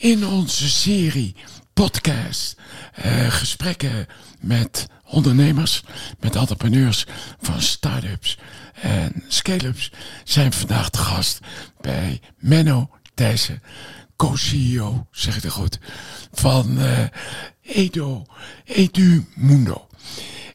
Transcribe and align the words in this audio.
In 0.00 0.26
onze 0.26 0.68
serie 0.68 1.36
podcast 1.72 2.56
uh, 3.04 3.30
gesprekken 3.30 4.06
met 4.40 4.86
ondernemers, 5.04 5.82
met 6.20 6.36
entrepreneurs 6.36 7.06
van 7.40 7.60
start-ups 7.60 8.38
en 8.74 9.24
scale-ups 9.28 9.92
zijn 10.24 10.52
vandaag 10.52 10.90
te 10.90 10.98
gast 10.98 11.38
bij 11.80 12.20
Menno 12.38 12.90
Thijssen, 13.14 13.62
co-CEO, 14.16 15.06
zeg 15.10 15.36
ik 15.36 15.42
het 15.42 15.52
goed, 15.52 15.78
van 16.32 16.78
uh, 16.78 16.98
Edo, 17.62 18.26
Edu 18.64 19.26
Mundo. 19.34 19.88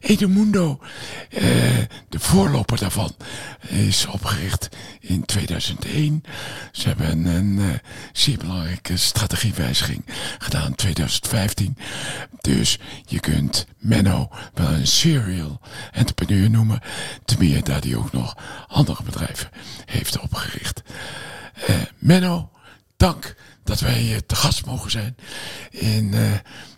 Edumundo, 0.06 0.78
uh, 1.30 1.40
de 2.08 2.18
voorloper 2.18 2.78
daarvan, 2.78 3.16
is 3.68 4.06
opgericht 4.06 4.68
in 5.00 5.24
2001. 5.24 6.22
Ze 6.72 6.88
hebben 6.88 7.26
een 7.26 7.58
uh, 7.58 7.74
zeer 8.12 8.38
belangrijke 8.38 8.96
strategiewijziging 8.96 10.04
gedaan 10.38 10.66
in 10.66 10.74
2015. 10.74 11.76
Dus 12.40 12.78
je 13.06 13.20
kunt 13.20 13.66
Menno 13.78 14.28
wel 14.54 14.68
een 14.68 14.86
serial 14.86 15.60
entrepreneur 15.92 16.50
noemen. 16.50 16.80
Ten 17.24 17.38
meer 17.38 17.64
dat 17.64 17.84
hij 17.84 17.96
ook 17.96 18.12
nog 18.12 18.36
andere 18.68 19.02
bedrijven 19.02 19.50
heeft 19.84 20.18
opgericht. 20.18 20.82
Uh, 21.70 21.76
Menno, 21.98 22.50
dank 22.96 23.34
dat 23.64 23.80
wij 23.80 24.22
te 24.26 24.36
gast 24.36 24.66
mogen 24.66 24.90
zijn 24.90 25.16
in 25.70 26.14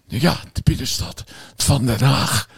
ja, 0.06 0.41
de 0.52 0.60
binnenstad 0.64 1.24
van 1.56 1.86
Den 1.86 2.00
Haag. 2.00 2.48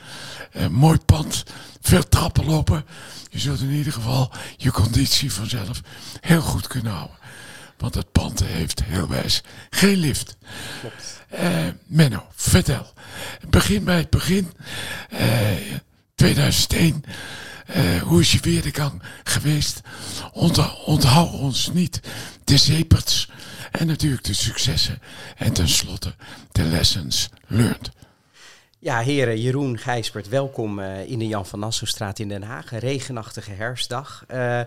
Uh, 0.56 0.66
mooi 0.66 0.98
pand, 0.98 1.45
veel 1.80 2.09
trappen 2.09 2.45
lopen. 2.45 2.84
Je 3.30 3.38
zult 3.38 3.60
in 3.60 3.70
ieder 3.70 3.92
geval 3.92 4.32
je 4.56 4.70
conditie 4.70 5.32
vanzelf 5.32 5.80
heel 6.20 6.41
goed 6.41 6.66
kunnen 6.66 6.92
houden. 6.92 7.16
Want 7.80 7.95
het 7.95 8.12
pand 8.12 8.45
heeft 8.45 8.84
heel 8.84 9.08
wijs 9.08 9.42
geen 9.70 9.97
lift. 9.97 10.36
Uh, 11.34 11.66
Menno, 11.86 12.27
vertel. 12.34 12.92
Begin 13.48 13.84
bij 13.84 13.97
het 13.97 14.10
begin. 14.10 14.52
Uh, 15.12 15.20
2001. 16.14 17.05
Uh, 17.77 18.03
hoe 18.03 18.20
is 18.20 18.32
je 18.32 18.38
weerdegang 18.41 19.03
geweest? 19.25 19.80
Ont 20.32 20.84
onthoud 20.84 21.32
ons 21.32 21.70
niet 21.72 22.00
de 22.44 22.56
zeeperts 22.56 23.30
en 23.70 23.86
natuurlijk 23.86 24.25
de 24.25 24.34
successen. 24.34 24.98
En 25.36 25.53
tenslotte 25.53 26.14
de 26.53 26.62
lessons 26.62 27.28
learned. 27.47 27.91
Ja, 28.83 29.00
heren, 29.00 29.41
Jeroen 29.41 29.78
Gijsbert, 29.78 30.28
welkom 30.28 30.78
uh, 30.78 31.11
in 31.11 31.19
de 31.19 31.27
Jan 31.27 31.47
van 31.47 31.59
Nassaustraat 31.59 32.19
in 32.19 32.28
Den 32.28 32.42
Haag. 32.42 32.70
Regenachtige 32.70 33.50
herfstdag. 33.50 34.25
Uh, 34.31 34.61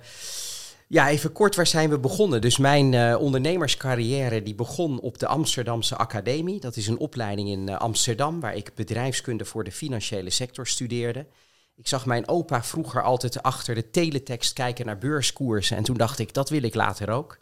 ja, 0.87 1.09
even 1.09 1.31
kort, 1.31 1.55
waar 1.55 1.67
zijn 1.67 1.89
we 1.89 1.99
begonnen? 1.99 2.41
Dus 2.41 2.57
mijn 2.57 2.93
uh, 2.93 3.15
ondernemerscarrière 3.19 4.43
die 4.43 4.55
begon 4.55 4.99
op 4.99 5.19
de 5.19 5.27
Amsterdamse 5.27 5.95
Academie. 5.95 6.59
Dat 6.59 6.75
is 6.75 6.87
een 6.87 6.97
opleiding 6.97 7.49
in 7.49 7.69
Amsterdam 7.69 8.39
waar 8.39 8.55
ik 8.55 8.71
bedrijfskunde 8.75 9.45
voor 9.45 9.63
de 9.63 9.71
financiële 9.71 10.29
sector 10.29 10.67
studeerde. 10.67 11.25
Ik 11.75 11.87
zag 11.87 12.05
mijn 12.05 12.27
opa 12.27 12.63
vroeger 12.63 13.03
altijd 13.03 13.43
achter 13.43 13.75
de 13.75 13.89
teletext 13.89 14.53
kijken 14.53 14.85
naar 14.85 14.97
beurskoersen. 14.97 15.77
En 15.77 15.83
toen 15.83 15.97
dacht 15.97 16.19
ik, 16.19 16.33
dat 16.33 16.49
wil 16.49 16.63
ik 16.63 16.75
later 16.75 17.09
ook. 17.09 17.37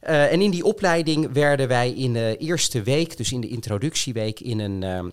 En 0.00 0.40
in 0.40 0.50
die 0.50 0.64
opleiding 0.64 1.32
werden 1.32 1.68
wij 1.68 1.90
in 1.90 2.12
de 2.12 2.36
eerste 2.36 2.82
week, 2.82 3.16
dus 3.16 3.32
in 3.32 3.40
de 3.40 3.48
introductieweek, 3.48 4.40
in 4.40 4.58
een 4.58 4.82
uh, 4.82 5.12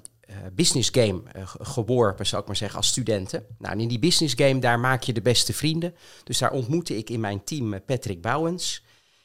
business 0.54 0.90
game 0.90 1.22
uh, 1.36 1.42
geworpen, 1.60 2.26
zou 2.26 2.42
ik 2.42 2.48
maar 2.48 2.58
zeggen, 2.58 2.78
als 2.78 2.88
studenten. 2.88 3.46
Nou, 3.58 3.80
in 3.80 3.88
die 3.88 4.00
business 4.00 4.34
game, 4.34 4.60
daar 4.60 4.80
maak 4.80 5.04
je 5.04 5.14
de 5.14 5.22
beste 5.22 5.54
vrienden. 5.54 5.96
Dus 6.24 6.38
daar 6.38 6.52
ontmoette 6.52 6.98
ik 6.98 7.10
in 7.10 7.20
mijn 7.20 7.44
team 7.44 7.84
Patrick 7.86 8.22
Bouwens. 8.22 8.84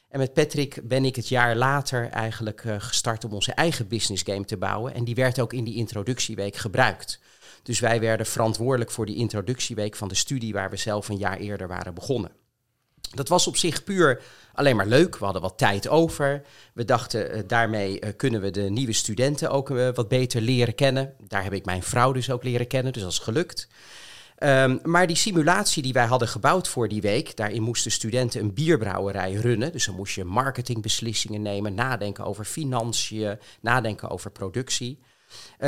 En 0.09 0.19
met 0.19 0.33
Patrick 0.33 0.81
ben 0.83 1.05
ik 1.05 1.15
het 1.15 1.27
jaar 1.27 1.55
later 1.55 2.09
eigenlijk 2.09 2.63
gestart 2.77 3.23
om 3.23 3.33
onze 3.33 3.51
eigen 3.51 3.87
business 3.87 4.23
game 4.23 4.45
te 4.45 4.57
bouwen. 4.57 4.93
En 4.93 5.03
die 5.03 5.15
werd 5.15 5.39
ook 5.39 5.53
in 5.53 5.63
die 5.63 5.75
introductieweek 5.75 6.55
gebruikt. 6.55 7.19
Dus 7.63 7.79
wij 7.79 7.99
werden 7.99 8.25
verantwoordelijk 8.25 8.91
voor 8.91 9.05
die 9.05 9.15
introductieweek 9.15 9.95
van 9.95 10.07
de 10.07 10.15
studie 10.15 10.53
waar 10.53 10.69
we 10.69 10.77
zelf 10.77 11.09
een 11.09 11.17
jaar 11.17 11.37
eerder 11.37 11.67
waren 11.67 11.93
begonnen. 11.93 12.31
Dat 13.09 13.27
was 13.27 13.47
op 13.47 13.57
zich 13.57 13.83
puur 13.83 14.21
alleen 14.53 14.75
maar 14.75 14.87
leuk. 14.87 15.17
We 15.17 15.23
hadden 15.23 15.41
wat 15.41 15.57
tijd 15.57 15.87
over. 15.87 16.41
We 16.73 16.85
dachten, 16.85 17.35
uh, 17.35 17.41
daarmee 17.47 18.01
uh, 18.01 18.09
kunnen 18.17 18.41
we 18.41 18.51
de 18.51 18.61
nieuwe 18.61 18.93
studenten 18.93 19.49
ook 19.49 19.69
uh, 19.69 19.89
wat 19.93 20.07
beter 20.07 20.41
leren 20.41 20.75
kennen. 20.75 21.13
Daar 21.27 21.43
heb 21.43 21.53
ik 21.53 21.65
mijn 21.65 21.83
vrouw 21.83 22.11
dus 22.11 22.29
ook 22.31 22.43
leren 22.43 22.67
kennen, 22.67 22.93
dus 22.93 23.01
dat 23.01 23.11
is 23.11 23.19
gelukt. 23.19 23.67
Um, 24.43 24.79
maar 24.83 25.07
die 25.07 25.15
simulatie 25.15 25.83
die 25.83 25.93
wij 25.93 26.05
hadden 26.05 26.27
gebouwd 26.27 26.67
voor 26.67 26.87
die 26.87 27.01
week, 27.01 27.35
daarin 27.37 27.61
moesten 27.61 27.91
studenten 27.91 28.41
een 28.41 28.53
bierbrouwerij 28.53 29.33
runnen. 29.33 29.71
Dus 29.71 29.85
dan 29.85 29.95
moest 29.95 30.15
je 30.15 30.23
marketingbeslissingen 30.23 31.41
nemen, 31.41 31.73
nadenken 31.73 32.25
over 32.25 32.45
financiën, 32.45 33.39
nadenken 33.61 34.09
over 34.09 34.31
productie. 34.31 34.99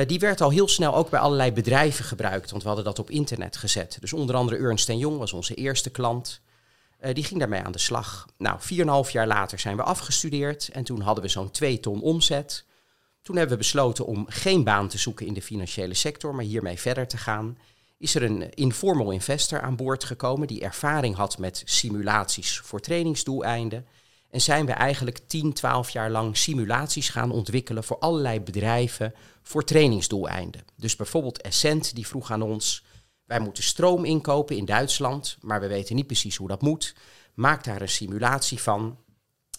Die 0.08 0.20
werd 0.20 0.42
al 0.42 0.50
heel 0.50 0.68
snel 0.68 0.96
ook 0.96 1.10
bij 1.10 1.20
allerlei 1.20 1.52
bedrijven 1.52 2.06
gebruikt, 2.06 2.52
want 2.52 2.62
we 2.62 2.68
hadden 2.68 2.88
dat 2.88 3.00
op 3.00 3.10
internet 3.10 3.58
gezet. 3.58 3.98
Dus 4.00 4.14
onder 4.14 4.36
andere 4.36 4.58
Ernst 4.58 4.88
Jong 4.88 5.18
was 5.18 5.34
onze 5.34 5.54
eerste 5.54 5.90
klant. 5.90 6.42
Uh, 7.02 7.14
die 7.14 7.24
ging 7.24 7.40
daarmee 7.40 7.62
aan 7.62 7.72
de 7.72 7.80
slag. 7.80 8.28
Nou, 8.38 8.60
4,5 9.06 9.12
jaar 9.12 9.28
later 9.28 9.60
zijn 9.60 9.76
we 9.76 9.84
afgestudeerd 9.84 10.70
en 10.70 10.84
toen 10.84 11.02
hadden 11.02 11.24
we 11.24 11.30
zo'n 11.30 11.52
2 11.52 11.80
ton 11.80 12.02
omzet. 12.02 12.66
Toen 13.22 13.36
hebben 13.36 13.58
we 13.58 13.64
besloten 13.64 14.06
om 14.06 14.26
geen 14.30 14.64
baan 14.64 14.88
te 14.88 14.98
zoeken 14.98 15.26
in 15.26 15.34
de 15.34 15.42
financiële 15.42 15.94
sector, 15.94 16.36
maar 16.36 16.46
hiermee 16.46 16.80
verder 16.80 17.08
te 17.08 17.18
gaan. 17.18 17.58
Is 17.98 18.16
er 18.16 18.24
een 18.24 18.54
informal 18.54 19.12
investor 19.12 19.62
aan 19.62 19.76
boord 19.76 20.04
gekomen 20.04 20.48
die 20.48 20.62
ervaring 20.62 21.16
had 21.16 21.38
met 21.38 21.62
simulaties 21.66 22.60
voor 22.60 22.80
trainingsdoeleinden. 22.80 23.86
En 24.30 24.42
zijn 24.42 24.66
we 24.66 24.72
eigenlijk 24.72 25.20
10, 25.28 25.54
12 25.54 25.90
jaar 25.90 26.10
lang 26.10 26.38
simulaties 26.38 27.10
gaan 27.10 27.32
ontwikkelen 27.32 27.84
voor 27.84 28.00
allerlei 28.00 28.40
bedrijven 28.40 29.14
voor 29.42 29.64
trainingsdoeleinden. 29.64 30.62
Dus 30.76 30.96
bijvoorbeeld 30.96 31.42
Essent 31.42 31.96
die 31.96 32.08
vroeg 32.08 32.32
aan 32.32 32.42
ons, 32.42 32.84
wij 33.32 33.40
moeten 33.40 33.64
stroom 33.64 34.06
inkopen 34.06 34.58
in 34.58 34.66
Duitsland, 34.66 35.38
maar 35.42 35.60
we 35.60 35.68
weten 35.68 35.96
niet 35.96 36.08
precies 36.08 36.36
hoe 36.36 36.48
dat 36.48 36.62
moet. 36.62 36.96
Maak 37.34 37.64
daar 37.64 37.82
een 37.82 37.90
simulatie 37.90 38.62
van. 38.62 38.98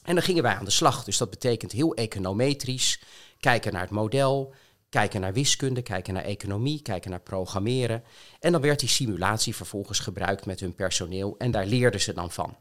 En 0.03 0.15
dan 0.15 0.25
gingen 0.25 0.43
wij 0.43 0.55
aan 0.55 0.65
de 0.65 0.71
slag. 0.71 1.05
Dus 1.05 1.17
dat 1.17 1.31
betekent 1.31 1.73
heel 1.73 1.95
econometrisch. 1.95 3.03
Kijken 3.41 3.73
naar 3.73 3.83
het 3.83 3.91
model, 3.91 4.55
kijken 4.89 5.21
naar 5.21 5.33
wiskunde, 5.33 5.83
kijken 5.83 6.15
naar 6.15 6.25
economie, 6.25 6.83
kijken 6.83 7.11
naar 7.11 7.21
programmeren. 7.21 8.05
En 8.41 8.53
dan 8.53 8.61
werd 8.61 8.81
die 8.81 8.89
simulatie 8.89 9.55
vervolgens 9.55 9.99
gebruikt 9.99 10.47
met 10.47 10.61
hun 10.61 10.75
personeel 10.75 11.35
en 11.39 11.51
daar 11.51 11.67
leerden 11.67 12.01
ze 12.01 12.13
dan 12.13 12.31
van. 12.31 12.57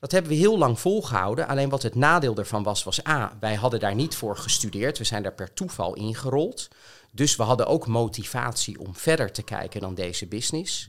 Dat 0.00 0.12
hebben 0.12 0.30
we 0.30 0.36
heel 0.36 0.58
lang 0.58 0.80
volgehouden. 0.80 1.48
Alleen 1.48 1.68
wat 1.68 1.82
het 1.82 1.94
nadeel 1.94 2.36
ervan 2.36 2.62
was, 2.62 2.84
was 2.84 3.06
A, 3.06 3.36
wij 3.40 3.54
hadden 3.54 3.80
daar 3.80 3.94
niet 3.94 4.14
voor 4.14 4.36
gestudeerd. 4.36 4.98
We 4.98 5.04
zijn 5.04 5.22
daar 5.22 5.34
per 5.34 5.54
toeval 5.54 5.94
ingerold. 5.94 6.68
Dus 7.10 7.36
we 7.36 7.42
hadden 7.42 7.66
ook 7.66 7.86
motivatie 7.86 8.80
om 8.80 8.94
verder 8.94 9.32
te 9.32 9.42
kijken 9.42 9.80
dan 9.80 9.94
deze 9.94 10.26
business. 10.26 10.88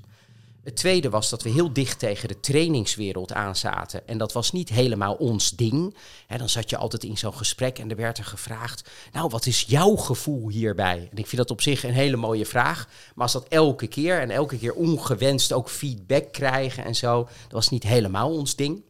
Het 0.64 0.76
tweede 0.76 1.10
was 1.10 1.30
dat 1.30 1.44
we 1.44 1.50
heel 1.50 1.74
dicht 1.74 2.00
tegen 2.00 2.28
de 2.28 2.40
trainingswereld 2.40 3.34
aanzaten. 3.34 4.08
En 4.08 4.18
dat 4.18 4.32
was 4.32 4.52
niet 4.52 4.70
helemaal 4.70 5.14
ons 5.14 5.50
ding. 5.50 5.96
dan 6.28 6.50
zat 6.50 6.70
je 6.70 6.78
altijd 6.78 7.04
in 7.04 7.18
zo'n 7.18 7.34
gesprek 7.34 7.80
en 7.80 7.90
er 7.90 7.96
werd 7.96 8.18
er 8.18 8.26
gevraagd... 8.26 8.90
nou, 9.12 9.30
wat 9.30 9.46
is 9.46 9.62
jouw 9.68 9.96
gevoel 9.96 10.50
hierbij? 10.50 11.08
En 11.12 11.18
ik 11.18 11.28
vind 11.28 11.42
dat 11.42 11.52
op 11.52 11.62
zich 11.62 11.84
een 11.84 11.94
hele 11.94 12.18
mooie 12.18 12.46
vraag. 12.46 12.88
Maar 13.16 13.24
als 13.24 13.34
dat 13.34 13.48
elke 13.48 13.88
keer 13.88 14.20
en 14.20 14.30
elke 14.30 14.58
keer 14.58 14.74
ongewenst 14.74 15.54
ook 15.54 15.70
feedback 15.70 16.32
krijgen 16.32 16.84
en 16.84 16.96
zo... 16.96 17.24
dat 17.24 17.52
was 17.52 17.70
niet 17.70 17.84
helemaal 17.84 18.32
ons 18.32 18.56
ding. 18.56 18.82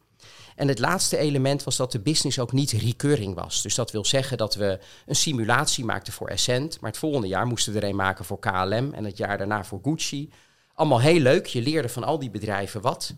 En 0.60 0.68
het 0.68 0.80
laatste 0.80 1.18
element 1.18 1.64
was 1.64 1.76
dat 1.76 1.92
de 1.92 2.00
business 2.00 2.40
ook 2.40 2.52
niet 2.52 2.72
recurring 2.72 3.36
was. 3.36 3.62
Dus 3.62 3.76
dat 3.76 3.92
wil 3.92 4.06
zeggen 4.06 4.38
dat 4.38 4.56
we 4.56 4.80
een 5.06 5.16
simulatie 5.16 5.86
maakten 5.86 6.14
voor 6.14 6.28
Essent. 6.28 6.80
Maar 6.82 6.90
het 6.90 7.00
volgende 7.00 7.28
jaar 7.28 7.46
moesten 7.46 7.74
we 7.74 7.80
er 7.80 7.90
een 7.90 7.96
maken 7.96 8.26
voor 8.26 8.40
KLM 8.40 8.94
en 8.94 9.04
het 9.04 9.18
jaar 9.18 9.38
daarna 9.38 9.64
voor 9.64 9.80
Gucci. 9.84 10.30
Allemaal 10.74 11.02
heel 11.02 11.20
leuk. 11.20 11.46
Je 11.46 11.62
leerde 11.62 11.90
van 11.90 12.04
al 12.04 12.20
die 12.20 12.30
bedrijven 12.30 12.82
wat. 12.82 13.14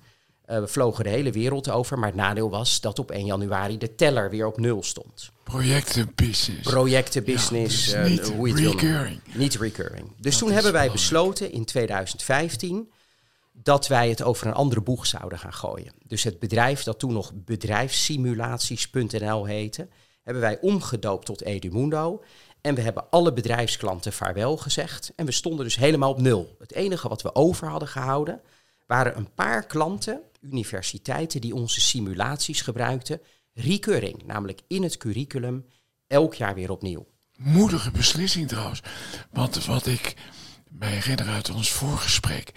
Uh, 0.49 0.59
we 0.59 0.67
vlogen 0.67 1.03
de 1.03 1.09
hele 1.09 1.31
wereld 1.31 1.69
over. 1.69 1.99
Maar 1.99 2.07
het 2.07 2.17
nadeel 2.17 2.49
was 2.49 2.81
dat 2.81 2.99
op 2.99 3.11
1 3.11 3.25
januari 3.25 3.77
de 3.77 3.95
teller 3.95 4.29
weer 4.29 4.45
op 4.45 4.57
nul 4.57 4.83
stond. 4.83 5.31
Projectenbusiness. 5.43 6.69
Projectenbusiness. 6.69 7.91
Ja, 7.91 8.01
dus 8.01 8.09
niet 8.09 8.29
uh, 8.29 8.35
hoe 8.35 8.47
je 8.47 8.69
recurring. 8.69 9.21
Niet 9.33 9.55
recurring. 9.55 10.11
Dus 10.17 10.31
dat 10.31 10.39
toen 10.41 10.51
hebben 10.51 10.71
wij 10.71 10.91
besloten 10.91 11.51
in 11.51 11.65
2015 11.65 12.91
dat 13.51 13.87
wij 13.87 14.09
het 14.09 14.23
over 14.23 14.47
een 14.47 14.53
andere 14.53 14.81
boeg 14.81 15.05
zouden 15.05 15.39
gaan 15.39 15.53
gooien. 15.53 15.93
Dus 16.05 16.23
het 16.23 16.39
bedrijf 16.39 16.83
dat 16.83 16.99
toen 16.99 17.13
nog 17.13 17.31
bedrijfssimulaties.nl 17.33 19.45
heette, 19.45 19.87
hebben 20.23 20.41
wij 20.41 20.59
omgedoopt 20.61 21.25
tot 21.25 21.41
Edumundo. 21.41 22.23
En 22.61 22.75
we 22.75 22.81
hebben 22.81 23.09
alle 23.09 23.33
bedrijfsklanten 23.33 24.13
vaarwel 24.13 24.57
gezegd. 24.57 25.13
En 25.15 25.25
we 25.25 25.31
stonden 25.31 25.65
dus 25.65 25.75
helemaal 25.75 26.11
op 26.11 26.21
nul. 26.21 26.55
Het 26.59 26.73
enige 26.73 27.07
wat 27.07 27.21
we 27.21 27.35
over 27.35 27.67
hadden 27.67 27.87
gehouden 27.87 28.41
waren 28.87 29.17
een 29.17 29.33
paar 29.33 29.65
klanten, 29.65 30.21
universiteiten, 30.41 31.41
die 31.41 31.55
onze 31.55 31.81
simulaties 31.81 32.61
gebruikten. 32.61 33.21
Recurring, 33.53 34.23
namelijk 34.25 34.61
in 34.67 34.83
het 34.83 34.97
curriculum, 34.97 35.65
elk 36.07 36.33
jaar 36.33 36.55
weer 36.55 36.71
opnieuw. 36.71 37.07
Moedige 37.37 37.91
beslissing 37.91 38.47
trouwens. 38.47 38.81
Want 39.31 39.65
wat 39.65 39.85
ik 39.85 40.15
mij 40.79 40.89
herinner 40.89 41.27
uit 41.27 41.49
ons 41.49 41.71
voorgesprek, 41.71 42.51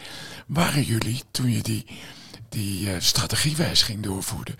waren 0.46 0.82
jullie 0.82 1.22
toen 1.30 1.50
je 1.52 1.62
die, 1.62 1.86
die 2.48 2.86
uh, 2.86 2.94
strategiewijziging 2.98 4.02
doorvoerde, 4.02 4.52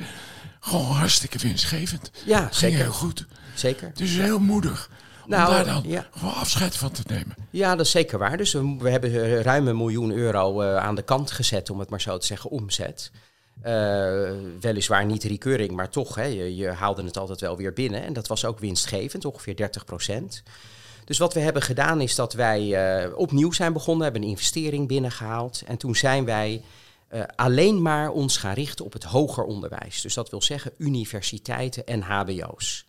gewoon 0.61 0.85
hartstikke 0.85 1.39
winstgevend. 1.39 2.11
Ja, 2.25 2.41
Ging 2.41 2.55
zeker. 2.55 2.79
heel 2.79 2.93
goed. 2.93 3.27
Zeker. 3.55 3.91
Dus 3.95 4.11
heel 4.11 4.39
moedig 4.39 4.91
om 5.25 5.31
Nou, 5.31 5.51
daar 5.51 5.65
dan 5.65 5.83
ja. 5.87 6.07
gewoon 6.11 6.35
afscheid 6.35 6.77
van 6.77 6.91
te 6.91 7.03
nemen. 7.07 7.37
Ja, 7.51 7.77
dat 7.77 7.87
is 7.87 7.93
zeker 7.93 8.19
waar. 8.19 8.37
Dus 8.37 8.53
we, 8.53 8.77
we 8.79 8.91
hebben 8.91 9.11
eh, 9.11 9.41
ruim 9.41 9.69
een 9.69 9.77
miljoen 9.77 10.11
euro 10.13 10.61
eh, 10.61 10.77
aan 10.77 10.95
de 10.95 11.03
kant 11.03 11.31
gezet, 11.31 11.71
om 11.71 11.79
het 11.79 11.91
maar 11.91 12.01
zo 12.01 12.19
te 12.19 12.27
zeggen, 12.27 12.51
omzet. 12.51 13.11
Eh, 13.63 14.31
weliswaar 14.61 15.05
niet 15.05 15.25
recurring, 15.25 15.71
maar 15.71 15.91
toch, 15.91 16.15
hè, 16.15 16.25
je, 16.25 16.57
je 16.57 16.69
haalde 16.69 17.05
het 17.05 17.17
altijd 17.17 17.41
wel 17.41 17.57
weer 17.57 17.73
binnen. 17.73 18.03
En 18.03 18.13
dat 18.13 18.27
was 18.27 18.45
ook 18.45 18.59
winstgevend, 18.59 19.25
ongeveer 19.25 19.57
30 19.57 19.85
procent. 19.85 20.43
Dus 21.05 21.19
wat 21.19 21.35
we 21.35 21.41
hebben 21.41 21.63
gedaan 21.63 22.01
is 22.01 22.15
dat 22.15 22.33
wij 22.33 22.75
eh, 22.75 23.17
opnieuw 23.17 23.53
zijn 23.53 23.73
begonnen, 23.73 24.05
hebben 24.05 24.23
een 24.23 24.29
investering 24.29 24.89
binnengehaald. 24.89 25.63
En 25.67 25.77
toen 25.77 25.97
zijn 25.97 26.25
wij 26.25 26.63
eh, 27.09 27.23
alleen 27.35 27.83
maar 27.83 28.11
ons 28.11 28.37
gaan 28.37 28.55
richten 28.55 28.85
op 28.85 28.93
het 28.93 29.05
hoger 29.05 29.45
onderwijs. 29.45 30.01
Dus 30.01 30.15
dat 30.15 30.31
wil 30.31 30.43
zeggen 30.43 30.73
universiteiten 30.79 31.87
en 31.87 32.03
hbo's. 32.03 32.87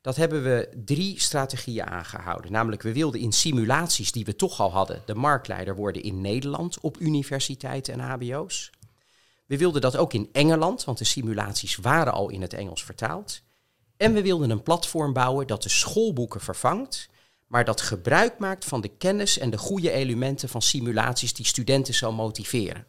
Dat 0.00 0.16
hebben 0.16 0.42
we 0.42 0.68
drie 0.84 1.20
strategieën 1.20 1.86
aangehouden. 1.86 2.52
Namelijk, 2.52 2.82
we 2.82 2.92
wilden 2.92 3.20
in 3.20 3.32
simulaties 3.32 4.12
die 4.12 4.24
we 4.24 4.36
toch 4.36 4.60
al 4.60 4.72
hadden, 4.72 5.02
de 5.06 5.14
marktleider 5.14 5.76
worden 5.76 6.02
in 6.02 6.20
Nederland 6.20 6.80
op 6.80 6.98
universiteiten 6.98 7.94
en 7.94 8.00
hbo's. 8.00 8.70
We 9.46 9.58
wilden 9.58 9.80
dat 9.80 9.96
ook 9.96 10.12
in 10.12 10.28
Engeland, 10.32 10.84
want 10.84 10.98
de 10.98 11.04
simulaties 11.04 11.76
waren 11.76 12.12
al 12.12 12.28
in 12.28 12.42
het 12.42 12.52
Engels 12.52 12.84
vertaald. 12.84 13.42
En 13.96 14.12
we 14.12 14.22
wilden 14.22 14.50
een 14.50 14.62
platform 14.62 15.12
bouwen 15.12 15.46
dat 15.46 15.62
de 15.62 15.68
schoolboeken 15.68 16.40
vervangt, 16.40 17.08
maar 17.50 17.64
dat 17.64 17.80
gebruik 17.80 18.38
maakt 18.38 18.64
van 18.64 18.80
de 18.80 18.88
kennis 18.88 19.38
en 19.38 19.50
de 19.50 19.58
goede 19.58 19.90
elementen 19.90 20.48
van 20.48 20.62
simulaties 20.62 21.34
die 21.34 21.46
studenten 21.46 21.94
zo 21.94 22.12
motiveren. 22.12 22.86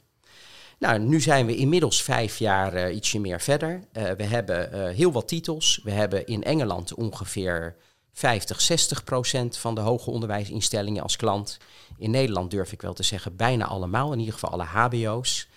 Nou, 0.79 0.99
nu 0.99 1.21
zijn 1.21 1.45
we 1.45 1.55
inmiddels 1.55 2.03
vijf 2.03 2.37
jaar 2.37 2.73
eh, 2.73 2.95
ietsje 2.95 3.19
meer 3.19 3.41
verder. 3.41 3.83
Eh, 3.91 4.11
we 4.11 4.23
hebben 4.23 4.71
eh, 4.71 4.95
heel 4.95 5.11
wat 5.11 5.27
titels. 5.27 5.79
We 5.83 5.91
hebben 5.91 6.25
in 6.25 6.43
Engeland 6.43 6.93
ongeveer 6.93 7.75
50, 8.13 8.61
60 8.61 9.03
procent 9.03 9.57
van 9.57 9.75
de 9.75 9.81
hoger 9.81 10.13
onderwijsinstellingen 10.13 11.03
als 11.03 11.15
klant. 11.15 11.57
In 11.97 12.11
Nederland 12.11 12.51
durf 12.51 12.71
ik 12.71 12.81
wel 12.81 12.93
te 12.93 13.03
zeggen 13.03 13.35
bijna 13.35 13.65
allemaal, 13.65 14.13
in 14.13 14.19
ieder 14.19 14.33
geval 14.33 14.51
alle 14.51 14.63
HBO's. 14.63 15.47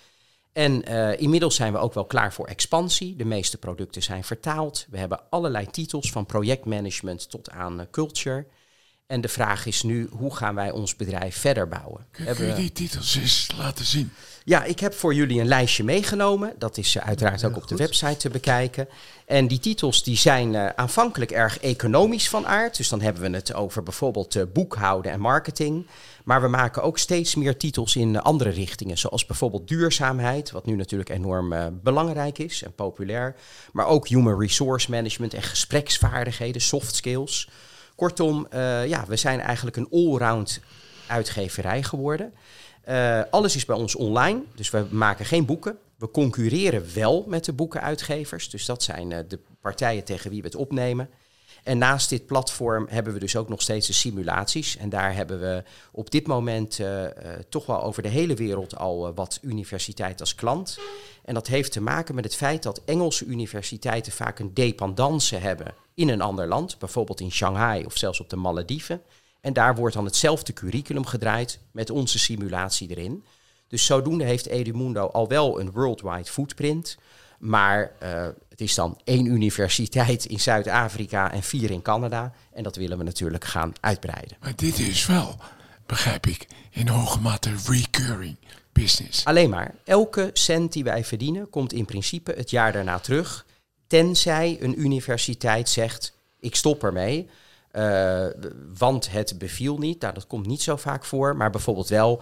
En 0.53 0.83
inmiddels 1.17 1.55
zijn 1.55 1.73
we 1.73 1.79
ook 1.79 1.93
wel 1.93 2.05
klaar 2.05 2.33
voor 2.33 2.47
expansie. 2.47 3.15
De 3.15 3.25
meeste 3.25 3.57
producten 3.57 4.03
zijn 4.03 4.23
vertaald. 4.23 4.87
We 4.89 4.97
hebben 4.97 5.21
allerlei 5.29 5.67
titels 5.67 6.11
van 6.11 6.25
projectmanagement 6.25 7.29
tot 7.29 7.49
aan 7.49 7.87
culture. 7.91 8.45
En 9.07 9.21
de 9.21 9.27
vraag 9.27 9.65
is 9.65 9.83
nu, 9.83 10.07
hoe 10.11 10.35
gaan 10.35 10.55
wij 10.55 10.71
ons 10.71 10.95
bedrijf 10.95 11.37
verder 11.37 11.67
bouwen? 11.67 12.05
Kun, 12.11 12.25
Hebben 12.25 12.45
kun 12.45 12.55
je 12.55 12.61
we- 12.61 12.61
die 12.61 12.71
titels 12.87 13.15
eens 13.15 13.49
laten 13.57 13.85
zien? 13.85 14.11
ja, 14.43 14.63
ik 14.63 14.79
heb 14.79 14.93
voor 14.93 15.13
jullie 15.13 15.39
een 15.39 15.47
lijstje 15.47 15.83
meegenomen. 15.83 16.53
Dat 16.57 16.77
is 16.77 16.95
eh, 16.95 17.07
uiteraard 17.07 17.43
ook 17.45 17.55
op 17.55 17.67
de 17.67 17.75
website 17.75 18.17
te 18.17 18.29
bekijken. 18.29 18.87
En 19.25 19.47
die 19.47 19.59
titels 19.59 20.03
die 20.03 20.17
zijn 20.17 20.55
eh, 20.55 20.69
aanvankelijk 20.75 21.31
erg 21.31 21.59
economisch 21.59 22.29
van 22.29 22.47
aard. 22.47 22.77
Dus 22.77 22.89
dan 22.89 23.01
hebben 23.01 23.21
we 23.31 23.37
het 23.37 23.53
over 23.53 23.83
bijvoorbeeld 23.83 24.35
eh, 24.35 24.43
boekhouden 24.53 25.11
en 25.11 25.19
marketing. 25.19 25.87
Maar 26.23 26.41
we 26.41 26.47
maken 26.47 26.83
ook 26.83 26.97
steeds 26.97 27.35
meer 27.35 27.57
titels 27.57 27.95
in 27.95 28.19
andere 28.21 28.49
richtingen. 28.49 28.97
Zoals 28.97 29.25
bijvoorbeeld 29.25 29.67
duurzaamheid, 29.67 30.51
wat 30.51 30.65
nu 30.65 30.75
natuurlijk 30.75 31.09
enorm 31.09 31.79
belangrijk 31.83 32.37
is 32.37 32.63
en 32.63 32.73
populair. 32.73 33.35
Maar 33.71 33.85
ook 33.85 34.07
human 34.07 34.39
resource 34.39 34.91
management 34.91 35.33
en 35.33 35.43
gespreksvaardigheden, 35.43 36.61
soft 36.61 36.95
skills. 36.95 37.49
Kortom, 37.95 38.47
eh, 38.49 38.87
ja, 38.87 39.05
we 39.07 39.15
zijn 39.15 39.39
eigenlijk 39.39 39.77
een 39.77 39.89
allround 39.91 40.59
uitgeverij 41.07 41.83
geworden. 41.83 42.33
Eh, 42.81 43.21
alles 43.29 43.55
is 43.55 43.65
bij 43.65 43.75
ons 43.75 43.95
online, 43.95 44.41
dus 44.55 44.69
we 44.69 44.85
maken 44.89 45.25
geen 45.25 45.45
boeken. 45.45 45.77
We 45.97 46.11
concurreren 46.11 46.93
wel 46.93 47.25
met 47.27 47.45
de 47.45 47.53
boekenuitgevers, 47.53 48.49
dus 48.49 48.65
dat 48.65 48.83
zijn 48.83 49.11
eh, 49.11 49.19
de 49.27 49.39
partijen 49.61 50.03
tegen 50.03 50.29
wie 50.29 50.41
we 50.41 50.47
het 50.47 50.55
opnemen. 50.55 51.09
En 51.65 51.77
naast 51.77 52.09
dit 52.09 52.25
platform 52.25 52.87
hebben 52.89 53.13
we 53.13 53.19
dus 53.19 53.35
ook 53.35 53.49
nog 53.49 53.61
steeds 53.61 53.87
de 53.87 53.93
simulaties. 53.93 54.77
En 54.77 54.89
daar 54.89 55.15
hebben 55.15 55.39
we 55.39 55.63
op 55.91 56.11
dit 56.11 56.27
moment 56.27 56.79
eh, 56.79 57.05
eh, 57.05 57.39
toch 57.49 57.65
wel 57.65 57.83
over 57.83 58.03
de 58.03 58.09
hele 58.09 58.33
wereld 58.33 58.77
al 58.77 59.07
eh, 59.07 59.11
wat 59.15 59.39
universiteiten 59.41 60.19
als 60.19 60.35
klant. 60.35 60.79
En 61.23 61.33
dat 61.33 61.47
heeft 61.47 61.71
te 61.71 61.81
maken 61.81 62.15
met 62.15 62.23
het 62.23 62.35
feit 62.35 62.63
dat 62.63 62.81
Engelse 62.85 63.25
universiteiten 63.25 64.11
vaak 64.11 64.39
een 64.39 64.53
dependance 64.53 65.35
hebben 65.35 65.73
in 65.93 66.09
een 66.09 66.21
ander 66.21 66.47
land, 66.47 66.79
bijvoorbeeld 66.79 67.19
in 67.19 67.31
Shanghai 67.31 67.85
of 67.85 67.97
zelfs 67.97 68.19
op 68.19 68.29
de 68.29 68.35
Malediven. 68.35 69.01
En 69.41 69.53
daar 69.53 69.75
wordt 69.75 69.95
dan 69.95 70.05
hetzelfde 70.05 70.53
curriculum 70.53 71.05
gedraaid 71.05 71.59
met 71.71 71.89
onze 71.89 72.19
simulatie 72.19 72.89
erin. 72.89 73.23
Dus 73.67 73.85
zodoende 73.85 74.23
heeft 74.23 74.45
Edumundo 74.45 75.07
al 75.07 75.27
wel 75.27 75.59
een 75.59 75.71
worldwide 75.71 76.31
footprint. 76.31 76.97
Maar 77.39 77.91
eh, 77.99 78.27
het 78.49 78.61
is 78.61 78.75
dan 78.75 78.99
één 79.03 79.25
universiteit 79.25 80.25
in 80.25 80.39
Zuid-Afrika 80.39 81.31
en 81.31 81.43
vier 81.43 81.71
in 81.71 81.81
Canada. 81.81 82.33
En 82.53 82.63
dat 82.63 82.75
willen 82.75 82.97
we 82.97 83.03
natuurlijk 83.03 83.43
gaan 83.45 83.73
uitbreiden. 83.79 84.37
Maar 84.41 84.55
dit 84.55 84.79
is 84.79 85.05
wel, 85.05 85.35
begrijp 85.85 86.25
ik, 86.25 86.47
in 86.71 86.87
hoge 86.87 87.19
mate 87.19 87.51
recurring 87.67 88.37
business. 88.73 89.25
Alleen 89.25 89.49
maar, 89.49 89.75
elke 89.83 90.29
cent 90.33 90.73
die 90.73 90.83
wij 90.83 91.03
verdienen 91.05 91.49
komt 91.49 91.73
in 91.73 91.85
principe 91.85 92.33
het 92.37 92.49
jaar 92.49 92.71
daarna 92.71 92.99
terug. 92.99 93.45
Tenzij 93.87 94.57
een 94.61 94.79
universiteit 94.81 95.69
zegt, 95.69 96.13
ik 96.39 96.55
stop 96.55 96.83
ermee. 96.83 97.29
eh, 97.71 98.25
want 98.77 99.11
het 99.11 99.35
beviel 99.37 99.77
niet. 99.77 100.01
Nou, 100.01 100.13
dat 100.13 100.27
komt 100.27 100.45
niet 100.45 100.61
zo 100.61 100.75
vaak 100.75 101.05
voor. 101.05 101.35
Maar 101.35 101.49
bijvoorbeeld 101.49 101.89
wel 101.89 102.21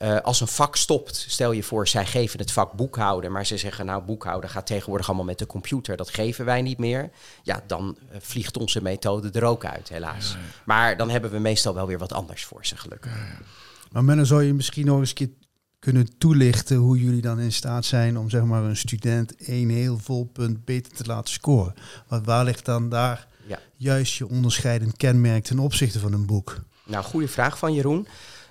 eh, 0.00 0.16
als 0.20 0.40
een 0.40 0.46
vak 0.48 0.76
stopt. 0.76 1.24
Stel 1.28 1.52
je 1.52 1.62
voor, 1.62 1.88
zij 1.88 2.06
geven 2.06 2.38
het 2.38 2.52
vak 2.52 2.72
boekhouden. 2.72 3.32
Maar 3.32 3.46
ze 3.46 3.56
zeggen, 3.56 3.86
nou, 3.86 4.02
boekhouden 4.02 4.50
gaat 4.50 4.66
tegenwoordig 4.66 5.06
allemaal 5.08 5.24
met 5.24 5.38
de 5.38 5.46
computer. 5.46 5.96
Dat 5.96 6.10
geven 6.10 6.44
wij 6.44 6.62
niet 6.62 6.78
meer. 6.78 7.10
Ja, 7.42 7.62
dan 7.66 7.98
eh, 8.10 8.16
vliegt 8.20 8.56
onze 8.56 8.82
methode 8.82 9.30
er 9.30 9.44
ook 9.44 9.64
uit, 9.64 9.88
helaas. 9.88 10.36
Maar 10.64 10.96
dan 10.96 11.10
hebben 11.10 11.30
we 11.30 11.38
meestal 11.38 11.74
wel 11.74 11.86
weer 11.86 11.98
wat 11.98 12.12
anders 12.12 12.44
voor 12.44 12.66
ze, 12.66 12.76
gelukkig. 12.76 13.12
Maar 13.92 14.04
Menno, 14.04 14.24
zou 14.24 14.42
je 14.42 14.54
misschien 14.54 14.86
nog 14.86 14.98
eens 14.98 15.08
een 15.08 15.14
keer 15.14 15.30
kunnen 15.78 16.18
toelichten 16.18 16.76
hoe 16.76 17.00
jullie 17.00 17.20
dan 17.22 17.38
in 17.40 17.52
staat 17.52 17.84
zijn 17.84 18.18
om 18.18 18.30
zeg 18.30 18.42
maar 18.42 18.62
een 18.62 18.76
student 18.76 19.36
één 19.36 19.68
heel 19.68 19.98
vol 19.98 20.24
punt 20.32 20.64
beter 20.64 20.92
te 20.92 21.04
laten 21.06 21.32
scoren? 21.32 21.74
Want 22.08 22.26
waar 22.26 22.44
ligt 22.44 22.64
dan 22.64 22.88
daar 22.88 23.26
Ja. 23.46 23.58
juist 23.76 24.14
je 24.14 24.28
onderscheidend 24.28 24.96
kenmerk 24.96 25.44
ten 25.44 25.58
opzichte 25.58 25.98
van 25.98 26.12
een 26.12 26.26
boek? 26.26 26.56
Nou, 26.84 27.04
goede 27.04 27.28
vraag 27.28 27.58
van 27.58 27.74
Jeroen. 27.74 28.06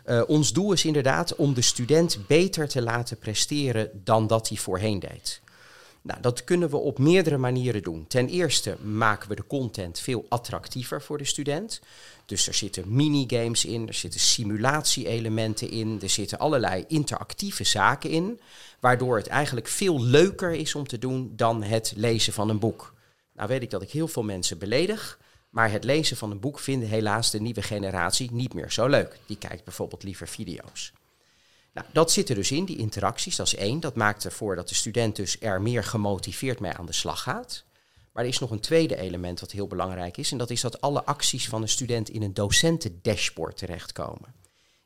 Eh, 0.09 0.21
ons 0.27 0.53
doel 0.53 0.71
is 0.71 0.85
inderdaad 0.85 1.35
om 1.35 1.53
de 1.53 1.61
student 1.61 2.27
beter 2.27 2.67
te 2.67 2.81
laten 2.81 3.17
presteren 3.17 3.89
dan 4.03 4.27
dat 4.27 4.49
hij 4.49 4.57
voorheen 4.57 4.99
deed. 4.99 5.41
Nou, 6.01 6.21
dat 6.21 6.43
kunnen 6.43 6.69
we 6.69 6.77
op 6.77 6.97
meerdere 6.97 7.37
manieren 7.37 7.83
doen. 7.83 8.07
Ten 8.07 8.27
eerste 8.27 8.77
maken 8.81 9.29
we 9.29 9.35
de 9.35 9.47
content 9.47 9.99
veel 9.99 10.25
attractiever 10.29 11.01
voor 11.01 11.17
de 11.17 11.25
student. 11.25 11.81
Dus 12.25 12.47
er 12.47 12.53
zitten 12.53 12.95
minigames 12.95 13.65
in, 13.65 13.87
er 13.87 13.93
zitten 13.93 14.19
simulatie-elementen 14.19 15.69
in, 15.69 15.99
er 16.01 16.09
zitten 16.09 16.39
allerlei 16.39 16.85
interactieve 16.87 17.63
zaken 17.63 18.09
in, 18.09 18.39
waardoor 18.79 19.17
het 19.17 19.27
eigenlijk 19.27 19.67
veel 19.67 20.01
leuker 20.01 20.51
is 20.51 20.75
om 20.75 20.87
te 20.87 20.99
doen 20.99 21.33
dan 21.35 21.63
het 21.63 21.93
lezen 21.95 22.33
van 22.33 22.49
een 22.49 22.59
boek. 22.59 22.93
Nou 23.33 23.47
weet 23.47 23.61
ik 23.61 23.69
dat 23.69 23.81
ik 23.81 23.91
heel 23.91 24.07
veel 24.07 24.23
mensen 24.23 24.57
beledig, 24.57 25.19
maar 25.49 25.71
het 25.71 25.83
lezen 25.83 26.17
van 26.17 26.31
een 26.31 26.39
boek 26.39 26.59
vinden 26.59 26.89
helaas 26.89 27.31
de 27.31 27.41
nieuwe 27.41 27.61
generatie 27.61 28.31
niet 28.31 28.53
meer 28.53 28.71
zo 28.71 28.87
leuk. 28.87 29.19
Die 29.25 29.37
kijkt 29.37 29.63
bijvoorbeeld 29.63 30.03
liever 30.03 30.27
video's. 30.27 30.93
Nou, 31.73 31.87
dat 31.91 32.11
zit 32.11 32.29
er 32.29 32.35
dus 32.35 32.51
in, 32.51 32.65
die 32.65 32.77
interacties, 32.77 33.35
dat 33.35 33.47
is 33.47 33.55
één. 33.55 33.79
Dat 33.79 33.95
maakt 33.95 34.25
ervoor 34.25 34.55
dat 34.55 34.69
de 34.69 34.75
student 34.75 35.15
dus 35.15 35.41
er 35.41 35.61
meer 35.61 35.83
gemotiveerd 35.83 36.59
mee 36.59 36.71
aan 36.71 36.85
de 36.85 36.93
slag 36.93 37.21
gaat. 37.21 37.63
Maar 38.11 38.23
er 38.23 38.29
is 38.29 38.39
nog 38.39 38.51
een 38.51 38.59
tweede 38.59 38.95
element 38.95 39.39
wat 39.39 39.51
heel 39.51 39.67
belangrijk 39.67 40.17
is. 40.17 40.31
En 40.31 40.37
dat 40.37 40.49
is 40.49 40.61
dat 40.61 40.81
alle 40.81 41.03
acties 41.03 41.49
van 41.49 41.61
een 41.61 41.69
student 41.69 42.09
in 42.09 42.21
een 42.21 42.33
docentendashboard 42.33 43.57
terechtkomen. 43.57 44.33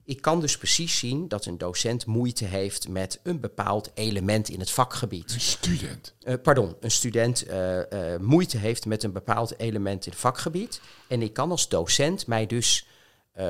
Ik 0.05 0.21
kan 0.21 0.39
dus 0.39 0.57
precies 0.57 0.97
zien 0.99 1.27
dat 1.27 1.45
een 1.45 1.57
docent 1.57 2.05
moeite 2.05 2.45
heeft 2.45 2.87
met 2.87 3.19
een 3.23 3.39
bepaald 3.39 3.91
element 3.93 4.49
in 4.49 4.59
het 4.59 4.71
vakgebied. 4.71 5.33
Een 5.33 5.41
student. 5.41 6.13
Eh, 6.21 6.33
pardon, 6.43 6.75
een 6.79 6.91
student 6.91 7.45
eh, 7.45 8.13
eh, 8.13 8.19
moeite 8.19 8.57
heeft 8.57 8.85
met 8.85 9.03
een 9.03 9.11
bepaald 9.11 9.59
element 9.59 10.05
in 10.05 10.11
het 10.11 10.21
vakgebied. 10.21 10.81
En 11.07 11.21
ik 11.21 11.33
kan 11.33 11.51
als 11.51 11.69
docent 11.69 12.27
mij 12.27 12.45
dus 12.45 12.87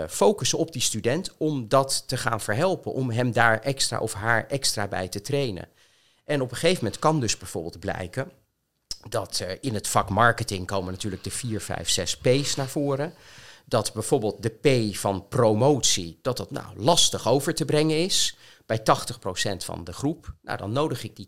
focussen 0.10 0.58
op 0.58 0.72
die 0.72 0.82
student 0.82 1.34
om 1.38 1.68
dat 1.68 2.04
te 2.08 2.18
gaan 2.18 2.42
verhelpen, 2.42 2.94
om 2.94 3.12
hem 3.12 3.32
daar 3.32 3.60
extra 3.60 4.00
of 4.00 4.14
haar 4.14 4.48
extra 4.48 4.88
bij 4.88 5.08
te 5.08 5.22
trainen. 5.22 5.68
En 6.26 6.42
op 6.42 6.52
een 6.52 6.58
gegeven 6.58 6.84
moment 6.84 7.02
kan 7.02 7.20
dus 7.20 7.38
bijvoorbeeld 7.38 7.80
blijken 7.80 8.32
dat 9.10 9.46
in 9.60 9.74
het 9.74 9.88
vak 9.88 10.10
marketing 10.10 10.68
komen 10.68 10.94
natuurlijk 10.94 11.24
de 11.24 11.32
4, 11.32 11.62
5, 11.62 11.90
6 11.90 12.18
P's 12.18 12.56
naar 12.56 12.68
voren. 12.68 13.14
Dat 13.66 13.94
bijvoorbeeld 13.94 14.44
de 14.44 14.50
P 14.50 14.96
van 14.96 15.28
promotie, 15.28 16.20
dat 16.22 16.38
dat 16.38 16.52
nou 16.52 16.66
lastig 16.76 17.28
over 17.28 17.54
te 17.54 17.66
brengen 17.66 17.98
is 17.98 18.38
bij 18.66 18.80
80% 18.80 18.84
van 19.58 19.84
de 19.84 19.94
groep. 19.94 20.34
Nou, 20.42 20.58
dan 20.58 20.72
nodig 20.72 21.04
ik 21.04 21.16
die 21.16 21.28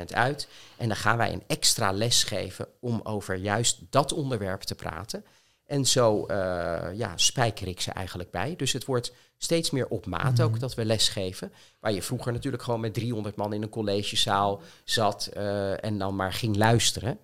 80% 0.00 0.04
uit 0.06 0.48
en 0.76 0.88
dan 0.88 0.96
gaan 0.96 1.16
wij 1.16 1.32
een 1.32 1.42
extra 1.46 1.92
les 1.92 2.24
geven 2.24 2.68
om 2.80 3.00
over 3.02 3.34
juist 3.34 3.78
dat 3.90 4.12
onderwerp 4.12 4.60
te 4.60 4.74
praten. 4.74 5.24
En 5.66 5.86
zo 5.86 6.26
uh, 6.30 6.36
ja, 6.94 7.12
spijker 7.16 7.68
ik 7.68 7.80
ze 7.80 7.90
eigenlijk 7.90 8.30
bij. 8.30 8.56
Dus 8.56 8.72
het 8.72 8.84
wordt 8.84 9.12
steeds 9.38 9.70
meer 9.70 9.88
op 9.88 10.06
maat 10.06 10.40
ook 10.40 10.60
dat 10.60 10.74
we 10.74 10.84
lesgeven. 10.84 11.52
Waar 11.80 11.92
je 11.92 12.02
vroeger 12.02 12.32
natuurlijk 12.32 12.62
gewoon 12.62 12.80
met 12.80 12.94
300 12.94 13.36
man 13.36 13.52
in 13.52 13.62
een 13.62 13.68
collegezaal 13.68 14.60
zat 14.84 15.30
uh, 15.36 15.84
en 15.84 15.98
dan 15.98 16.16
maar 16.16 16.32
ging 16.32 16.56
luisteren. 16.56 17.18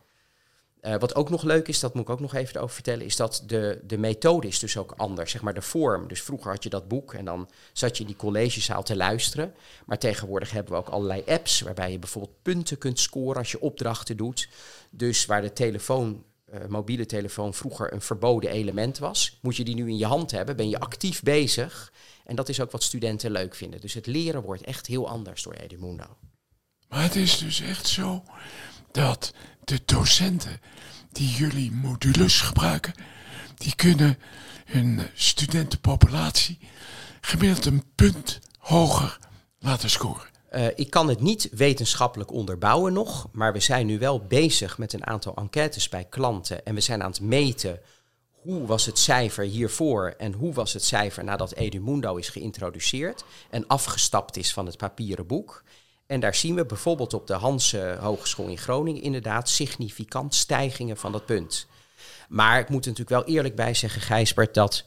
Uh, 0.82 0.94
wat 0.98 1.14
ook 1.14 1.30
nog 1.30 1.42
leuk 1.42 1.68
is, 1.68 1.80
dat 1.80 1.94
moet 1.94 2.02
ik 2.02 2.10
ook 2.10 2.20
nog 2.20 2.34
even 2.34 2.60
over 2.60 2.74
vertellen, 2.74 3.06
is 3.06 3.16
dat 3.16 3.42
de, 3.46 3.80
de 3.84 3.98
methode 3.98 4.46
is 4.46 4.58
dus 4.58 4.76
ook 4.76 4.94
anders. 4.96 5.30
Zeg 5.30 5.42
maar 5.42 5.54
de 5.54 5.62
vorm. 5.62 6.08
Dus 6.08 6.22
vroeger 6.22 6.50
had 6.50 6.62
je 6.62 6.70
dat 6.70 6.88
boek 6.88 7.14
en 7.14 7.24
dan 7.24 7.48
zat 7.72 7.96
je 7.96 8.02
in 8.02 8.08
die 8.08 8.16
collegezaal 8.16 8.82
te 8.82 8.96
luisteren. 8.96 9.54
Maar 9.86 9.98
tegenwoordig 9.98 10.50
hebben 10.50 10.72
we 10.72 10.78
ook 10.78 10.88
allerlei 10.88 11.22
apps 11.26 11.60
waarbij 11.60 11.92
je 11.92 11.98
bijvoorbeeld 11.98 12.42
punten 12.42 12.78
kunt 12.78 12.98
scoren 12.98 13.36
als 13.36 13.50
je 13.50 13.60
opdrachten 13.60 14.16
doet. 14.16 14.48
Dus 14.90 15.26
waar 15.26 15.42
de 15.42 15.52
telefoon 15.52 16.24
uh, 16.52 16.66
mobiele 16.68 17.06
telefoon 17.06 17.54
vroeger 17.54 17.92
een 17.92 18.00
verboden 18.00 18.50
element 18.50 18.98
was, 18.98 19.38
moet 19.42 19.56
je 19.56 19.64
die 19.64 19.74
nu 19.74 19.88
in 19.88 19.98
je 19.98 20.06
hand 20.06 20.30
hebben, 20.30 20.56
ben 20.56 20.68
je 20.68 20.80
actief 20.80 21.22
bezig. 21.22 21.92
En 22.24 22.36
dat 22.36 22.48
is 22.48 22.60
ook 22.60 22.70
wat 22.70 22.82
studenten 22.82 23.30
leuk 23.30 23.54
vinden. 23.54 23.80
Dus 23.80 23.94
het 23.94 24.06
leren 24.06 24.42
wordt 24.42 24.62
echt 24.62 24.86
heel 24.86 25.08
anders 25.08 25.42
door 25.42 25.54
Edumundo. 25.54 26.16
Maar 26.88 27.02
het 27.02 27.16
is 27.16 27.38
dus 27.38 27.60
echt 27.60 27.86
zo 27.86 28.22
dat 28.90 29.32
de 29.64 29.80
docenten 29.84 30.60
die 31.12 31.28
jullie 31.28 31.72
modules 31.72 32.40
gebruiken, 32.40 32.94
die 33.56 33.74
kunnen 33.74 34.18
hun 34.64 35.00
studentenpopulatie 35.14 36.58
gemiddeld 37.20 37.64
een 37.64 37.84
punt 37.94 38.38
hoger 38.58 39.18
laten 39.58 39.90
scoren. 39.90 40.30
Uh, 40.52 40.66
ik 40.74 40.90
kan 40.90 41.08
het 41.08 41.20
niet 41.20 41.48
wetenschappelijk 41.52 42.32
onderbouwen 42.32 42.92
nog, 42.92 43.28
maar 43.32 43.52
we 43.52 43.60
zijn 43.60 43.86
nu 43.86 43.98
wel 43.98 44.20
bezig 44.26 44.78
met 44.78 44.92
een 44.92 45.06
aantal 45.06 45.34
enquêtes 45.34 45.88
bij 45.88 46.04
klanten 46.04 46.64
en 46.64 46.74
we 46.74 46.80
zijn 46.80 47.02
aan 47.02 47.10
het 47.10 47.20
meten 47.20 47.80
hoe 48.30 48.66
was 48.66 48.86
het 48.86 48.98
cijfer 48.98 49.44
hiervoor 49.44 50.14
en 50.18 50.32
hoe 50.32 50.52
was 50.52 50.72
het 50.72 50.84
cijfer 50.84 51.24
nadat 51.24 51.54
Edumundo 51.54 52.16
is 52.16 52.28
geïntroduceerd 52.28 53.24
en 53.50 53.66
afgestapt 53.66 54.36
is 54.36 54.52
van 54.52 54.66
het 54.66 54.76
papieren 54.76 55.26
boek. 55.26 55.62
En 56.12 56.20
daar 56.20 56.34
zien 56.34 56.54
we 56.54 56.66
bijvoorbeeld 56.66 57.14
op 57.14 57.26
de 57.26 57.34
Hanse 57.34 57.96
Hogeschool 58.00 58.46
in 58.46 58.58
Groningen 58.58 59.02
inderdaad 59.02 59.48
significant 59.48 60.34
stijgingen 60.34 60.96
van 60.96 61.12
dat 61.12 61.26
punt. 61.26 61.66
Maar 62.28 62.58
ik 62.58 62.68
moet 62.68 62.84
er 62.84 62.90
natuurlijk 62.90 63.26
wel 63.26 63.34
eerlijk 63.34 63.54
bij 63.56 63.74
zeggen, 63.74 64.00
Gijsbert, 64.00 64.54
dat 64.54 64.84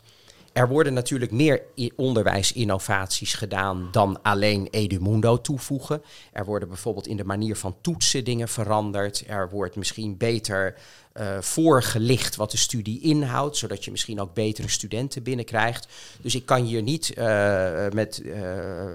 er 0.54 0.68
worden 0.68 0.94
natuurlijk 0.94 1.32
meer 1.32 1.62
onderwijsinnovaties 1.96 3.34
gedaan 3.34 3.88
dan 3.92 4.22
alleen 4.22 4.68
Edumundo 4.72 5.42
toevoegen. 5.42 6.02
Er 6.32 6.46
worden 6.46 6.68
bijvoorbeeld 6.68 7.08
in 7.08 7.18
de 7.18 7.26
manier 7.26 7.56
van 7.56 7.76
toetsen 7.82 8.24
dingen 8.24 8.48
veranderd. 8.48 9.24
Er 9.28 9.50
wordt 9.50 9.76
misschien 9.76 10.18
beter 10.18 10.76
uh, 11.20 11.42
voorgelicht 11.42 12.36
wat 12.36 12.52
de 12.52 12.58
studie 12.58 13.02
inhoudt, 13.02 13.58
zodat 13.58 13.86
je 13.86 13.92
misschien 13.92 14.22
ook 14.22 14.34
betere 14.34 14.70
studenten 14.70 15.24
binnenkrijgt. 15.24 15.88
Dus 16.22 16.36
ik 16.36 16.46
kan 16.46 16.64
hier 16.64 16.82
niet 16.82 17.14
uh, 17.18 17.88
met 17.94 18.22
uh, 18.24 18.34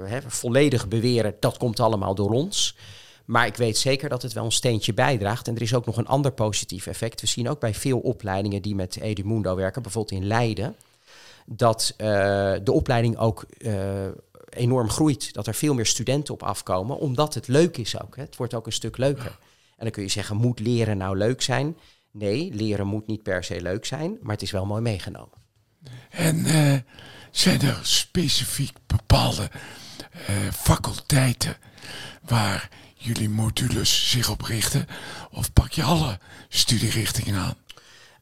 hè, 0.05 0.19
volledig 0.27 0.89
beweren 0.89 1.35
dat 1.41 1.57
komt 1.57 1.81
allemaal 1.81 2.15
door 2.15 2.31
ons. 2.31 2.77
Maar 3.25 3.47
ik 3.47 3.57
weet 3.57 3.79
zeker 3.79 4.09
dat 4.09 4.23
het 4.23 4.33
wel 4.33 4.45
een 4.45 4.53
steentje 4.53 4.95
bijdraagt. 4.95 5.49
En 5.49 5.55
er 5.55 5.63
is 5.63 5.75
ook 5.75 5.87
nog 5.87 5.97
een 5.97 6.07
ander 6.07 6.33
positief 6.33 6.87
effect. 6.87 7.21
We 7.21 7.27
zien 7.27 7.49
ook 7.49 7.61
bij 7.61 7.75
veel 7.75 7.99
opleidingen 7.99 8.63
die 8.63 8.75
met 8.75 8.97
Edumundo 9.01 9.55
werken, 9.55 9.83
bijvoorbeeld 9.83 10.21
in 10.21 10.27
Leiden 10.27 10.77
dat 11.47 11.95
de 11.97 12.73
opleiding 12.73 13.19
ook 13.19 13.47
enorm 14.49 14.91
groeit. 14.91 15.33
Dat 15.33 15.47
er 15.47 15.55
veel 15.55 15.75
meer 15.75 15.87
studenten 15.87 16.35
op 16.35 16.43
afkomen, 16.43 16.99
omdat 16.99 17.35
het 17.35 17.49
leuk 17.49 17.77
is 17.77 18.03
ook. 18.03 18.17
Hè. 18.17 18.23
Het 18.23 18.37
wordt 18.37 18.55
ook 18.55 18.67
een 18.67 18.73
stuk 18.73 18.97
leuker. 18.97 19.39
En 19.77 19.87
dan 19.87 19.91
kun 19.91 20.03
je 20.03 20.09
zeggen, 20.09 20.37
moet 20.37 20.61
leren 20.61 20.97
nou 20.97 21.17
leuk 21.17 21.43
zijn? 21.43 21.77
Nee, 22.11 22.55
leren 22.55 22.87
moet 22.87 23.07
niet 23.07 23.23
per 23.23 23.45
se 23.45 23.63
leuk 23.63 23.85
zijn, 23.85 24.19
maar 24.21 24.33
het 24.33 24.43
is 24.43 24.51
wel 24.51 24.67
mooi 24.67 24.83
meegenomen. 24.83 25.39
En 26.11 26.37
uh, 26.37 26.75
zijn 27.31 27.61
er 27.61 27.79
specifiek 27.83 28.77
bepaalde 28.87 29.51
faculteiten 30.53 31.57
waar 32.23 32.69
jullie 32.95 33.29
modules 33.29 34.11
zich 34.11 34.31
op 34.31 34.43
richten? 34.43 34.87
Of 35.31 35.53
pak 35.53 35.73
je 35.73 35.83
alle 35.83 36.19
studierichtingen 36.49 37.41
aan? 37.41 37.55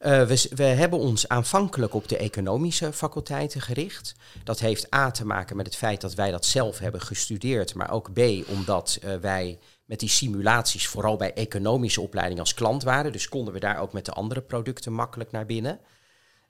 Uh, 0.01 0.25
we, 0.25 0.49
we, 0.55 0.63
hebben 0.63 0.99
ons 0.99 1.27
aanvankelijk 1.27 1.93
op 1.93 2.07
de 2.07 2.17
economische 2.17 2.93
faculteiten 2.93 3.61
gericht. 3.61 4.15
Dat 4.43 4.59
heeft 4.59 4.93
A 4.95 5.11
te 5.11 5.25
maken 5.25 5.55
met 5.55 5.65
het 5.65 5.75
feit 5.75 6.01
dat 6.01 6.13
wij 6.13 6.31
dat 6.31 6.45
zelf 6.45 6.79
hebben 6.79 7.01
gestudeerd, 7.01 7.73
maar 7.73 7.91
ook 7.91 8.13
B 8.13 8.19
omdat 8.47 8.99
uh, 9.03 9.15
wij 9.15 9.59
met 9.89 9.99
die 9.99 10.09
simulaties 10.09 10.87
vooral 10.87 11.17
bij 11.17 11.33
economische 11.33 12.01
opleidingen 12.01 12.43
als 12.43 12.53
klant 12.53 12.83
waren. 12.83 13.11
Dus 13.11 13.29
konden 13.29 13.53
we 13.53 13.59
daar 13.59 13.79
ook 13.79 13.93
met 13.93 14.05
de 14.05 14.11
andere 14.11 14.41
producten 14.41 14.93
makkelijk 14.93 15.31
naar 15.31 15.45
binnen. 15.45 15.79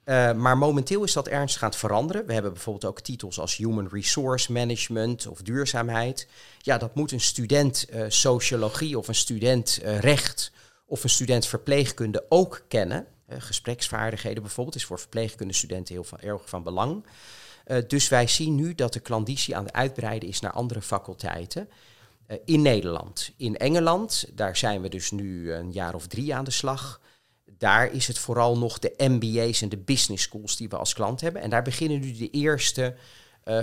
Uh, 0.04 0.32
maar 0.32 0.58
momenteel 0.58 1.04
is 1.04 1.12
dat 1.12 1.28
ernstig 1.28 1.62
aan 1.62 1.68
het 1.68 1.78
veranderen. 1.78 2.26
We 2.26 2.32
hebben 2.32 2.52
bijvoorbeeld 2.52 2.84
ook 2.84 3.00
titels 3.00 3.38
als 3.38 3.56
Human 3.56 3.88
Resource 3.92 4.52
Management 4.52 5.26
of 5.26 5.42
duurzaamheid. 5.42 6.28
Ja, 6.58 6.78
dat 6.78 6.94
moet 6.94 7.12
een 7.12 7.20
student 7.20 7.86
sociologie 8.08 8.98
of 8.98 9.08
een 9.08 9.14
student 9.14 9.80
recht 9.82 10.52
of 10.86 11.02
een 11.04 11.10
student 11.10 11.46
verpleegkunde 11.46 12.24
ook 12.28 12.64
kennen. 12.68 13.06
Gespreksvaardigheden 13.28 14.42
bijvoorbeeld 14.42 14.76
is 14.76 14.84
voor 14.84 14.98
verpleegkundestudenten 14.98 15.94
heel 15.94 16.04
van, 16.04 16.18
erg 16.18 16.42
van 16.44 16.62
belang. 16.62 17.04
Dus 17.86 18.08
wij 18.08 18.26
zien 18.26 18.54
nu 18.54 18.74
dat 18.74 18.92
de 18.92 19.00
klanditie 19.00 19.56
aan 19.56 19.64
het 19.64 19.72
uitbreiden 19.72 20.28
is 20.28 20.40
naar 20.40 20.52
andere 20.52 20.82
faculteiten. 20.82 21.68
Uh, 22.30 22.36
in 22.44 22.62
Nederland. 22.62 23.32
In 23.36 23.56
Engeland, 23.56 24.26
daar 24.32 24.56
zijn 24.56 24.82
we 24.82 24.88
dus 24.88 25.10
nu 25.10 25.52
een 25.52 25.72
jaar 25.72 25.94
of 25.94 26.06
drie 26.06 26.34
aan 26.34 26.44
de 26.44 26.50
slag. 26.50 27.00
Daar 27.44 27.92
is 27.92 28.06
het 28.06 28.18
vooral 28.18 28.58
nog 28.58 28.78
de 28.78 28.94
MBA's 28.96 29.62
en 29.62 29.68
de 29.68 29.76
business 29.76 30.24
schools 30.24 30.56
die 30.56 30.68
we 30.68 30.76
als 30.76 30.94
klant 30.94 31.20
hebben. 31.20 31.42
En 31.42 31.50
daar 31.50 31.62
beginnen 31.62 32.00
nu 32.00 32.12
de 32.12 32.30
eerste 32.30 32.94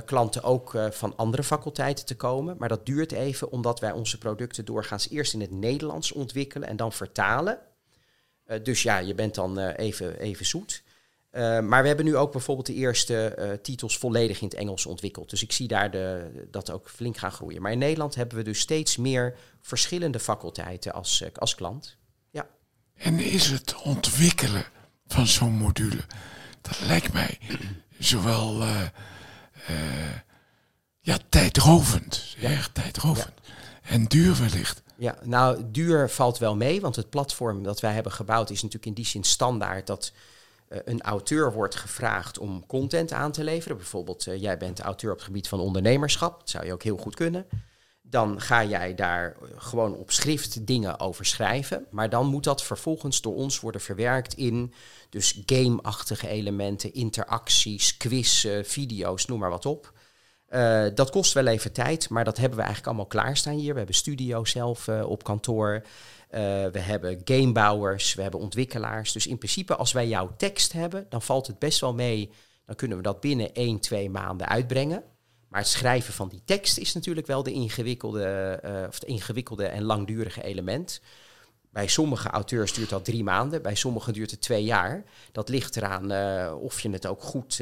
klanten 0.05 0.43
ook 0.43 0.77
van 0.89 1.15
andere 1.15 1.43
faculteiten 1.43 2.05
te 2.05 2.15
komen. 2.15 2.55
Maar 2.57 2.69
dat 2.69 2.86
duurt 2.86 3.12
even, 3.12 3.51
omdat 3.51 3.79
wij 3.79 3.91
onze 3.91 4.17
producten 4.17 4.65
doorgaans 4.65 5.09
eerst 5.09 5.33
in 5.33 5.41
het 5.41 5.51
Nederlands 5.51 6.12
ontwikkelen 6.12 6.67
en 6.67 6.75
dan 6.75 6.91
vertalen. 6.91 7.59
Dus 8.63 8.83
ja, 8.83 8.97
je 8.97 9.15
bent 9.15 9.36
dan 9.36 9.59
even, 9.59 10.19
even 10.19 10.45
zoet. 10.45 10.83
Uh, 11.38 11.60
maar 11.60 11.82
we 11.82 11.88
hebben 11.88 12.06
nu 12.06 12.15
ook 12.15 12.32
bijvoorbeeld 12.32 12.67
de 12.67 12.74
eerste 12.74 13.60
titels 13.62 13.98
volledig 13.98 14.41
in 14.41 14.48
het 14.48 14.58
Engels 14.58 14.86
ontwikkeld. 14.86 15.29
Dus 15.29 15.44
ik 15.44 15.51
zie 15.51 15.67
daar 15.67 15.91
de, 15.91 16.32
dat 16.51 16.72
ook 16.72 16.89
flink 16.89 17.17
gaan 17.17 17.32
groeien. 17.32 17.62
Maar 17.62 17.72
in 17.72 17.77
Nederland 17.77 18.15
hebben 18.15 18.38
we 18.38 18.44
dus 18.44 18.60
steeds 18.60 18.98
meer 18.98 19.36
verschillende 19.62 20.20
faculteiten 20.20 20.94
als, 20.94 21.24
als 21.36 21.56
klant. 21.56 21.98
Ja. 22.32 22.48
En 22.94 23.20
is 23.20 23.50
het 23.50 23.82
ontwikkelen 23.82 24.65
van 25.08 25.27
zo'n 25.27 25.53
module, 25.53 26.01
dat 26.62 26.79
lijkt 26.88 27.13
mij 27.13 27.39
zowel 28.00 28.63
ja, 31.00 31.17
tijdrovend, 31.29 32.36
ja. 32.38 32.50
erg 32.50 32.70
tijdrovend. 32.72 33.34
Ja. 33.44 33.53
En 33.82 34.06
duur 34.06 34.36
wellicht. 34.39 34.84
Ja, 34.98 35.17
nou, 35.24 35.63
duur 35.72 36.10
valt 36.10 36.38
wel 36.38 36.56
mee, 36.56 36.82
want 36.82 36.96
het 36.96 37.10
platform 37.10 37.63
dat 37.63 37.79
wij 37.79 37.94
hebben 37.94 38.12
gebouwd 38.12 38.50
is 38.50 38.62
natuurlijk 38.62 38.86
in 38.86 38.94
die 38.94 39.06
zin 39.06 39.24
standaard 39.24 39.88
dat 39.88 40.12
een 40.67 41.01
auteur 41.01 41.53
wordt 41.53 41.75
gevraagd 41.75 42.38
om 42.38 42.65
content 42.65 43.12
aan 43.13 43.31
te 43.31 43.43
leveren. 43.43 43.77
Bijvoorbeeld, 43.77 44.27
uh, 44.27 44.41
jij 44.41 44.57
bent 44.57 44.79
auteur 44.79 45.12
op 45.12 45.17
het 45.17 45.25
gebied 45.25 45.47
van 45.47 45.59
ondernemerschap, 45.59 46.39
dat 46.39 46.50
zou 46.50 46.65
je 46.65 46.74
ook 46.74 46.83
heel 46.83 46.97
goed 46.97 47.15
kunnen. 47.15 47.45
Dan 48.01 48.41
ga 48.41 48.63
jij 48.63 48.95
daar 48.95 49.36
gewoon 49.55 49.95
op 49.95 50.12
schrift 50.12 50.67
dingen 50.67 51.00
over 51.00 51.25
schrijven, 51.25 51.86
maar 51.89 52.09
dan 52.09 52.27
moet 52.27 52.43
dat 52.43 52.63
vervolgens 52.63 53.21
door 53.21 53.36
ons 53.36 53.59
worden 53.59 53.81
verwerkt 53.81 54.33
in 54.33 54.74
dus 55.09 55.41
game-achtige 55.45 56.27
elementen, 56.27 56.93
interacties, 56.93 57.97
quizzen, 57.97 58.65
video's, 58.65 59.25
noem 59.25 59.39
maar 59.39 59.50
wat 59.50 59.65
op. 59.65 59.93
Uh, 60.49 60.85
dat 60.93 61.09
kost 61.09 61.33
wel 61.33 61.47
even 61.47 61.71
tijd, 61.71 62.09
maar 62.09 62.23
dat 62.23 62.37
hebben 62.37 62.57
we 62.57 62.63
eigenlijk 62.63 62.87
allemaal 62.87 63.11
klaarstaan 63.11 63.53
hier. 63.53 63.71
We 63.71 63.77
hebben 63.77 63.95
studio 63.95 64.45
zelf 64.45 64.87
uh, 64.87 65.09
op 65.09 65.23
kantoor. 65.23 65.73
Uh, 65.73 66.39
we 66.65 66.79
hebben 66.79 67.21
gamebouwers, 67.23 68.13
we 68.13 68.21
hebben 68.21 68.39
ontwikkelaars. 68.39 69.11
Dus 69.11 69.27
in 69.27 69.37
principe, 69.37 69.75
als 69.75 69.91
wij 69.91 70.07
jouw 70.07 70.33
tekst 70.37 70.73
hebben, 70.73 71.05
dan 71.09 71.21
valt 71.21 71.47
het 71.47 71.59
best 71.59 71.79
wel 71.79 71.93
mee. 71.93 72.31
Dan 72.65 72.75
kunnen 72.75 72.97
we 72.97 73.03
dat 73.03 73.19
binnen 73.19 73.53
1, 73.53 73.79
2 73.79 74.09
maanden 74.09 74.47
uitbrengen. 74.47 75.03
Maar 75.49 75.59
het 75.59 75.69
schrijven 75.69 76.13
van 76.13 76.29
die 76.29 76.41
tekst 76.45 76.77
is 76.77 76.93
natuurlijk 76.93 77.27
wel 77.27 77.43
de 77.43 77.51
ingewikkelde, 77.51 78.59
of 78.87 78.93
het 78.93 79.03
ingewikkelde 79.03 79.65
en 79.65 79.83
langdurige 79.83 80.43
element. 80.43 81.01
Bij 81.77 81.88
sommige 81.88 82.29
auteurs 82.29 82.74
duurt 82.74 82.89
dat 82.89 83.05
drie 83.05 83.24
maanden, 83.24 83.62
bij 83.62 83.75
sommigen 83.75 84.13
duurt 84.13 84.31
het 84.31 84.41
twee 84.41 84.63
jaar. 84.63 85.03
Dat 85.31 85.50
ligt 85.50 85.75
eraan 85.75 86.12
uh, 86.12 86.55
of 86.60 86.79
je 86.79 86.89
het 86.89 87.05
ook 87.05 87.22
goed 87.22 87.55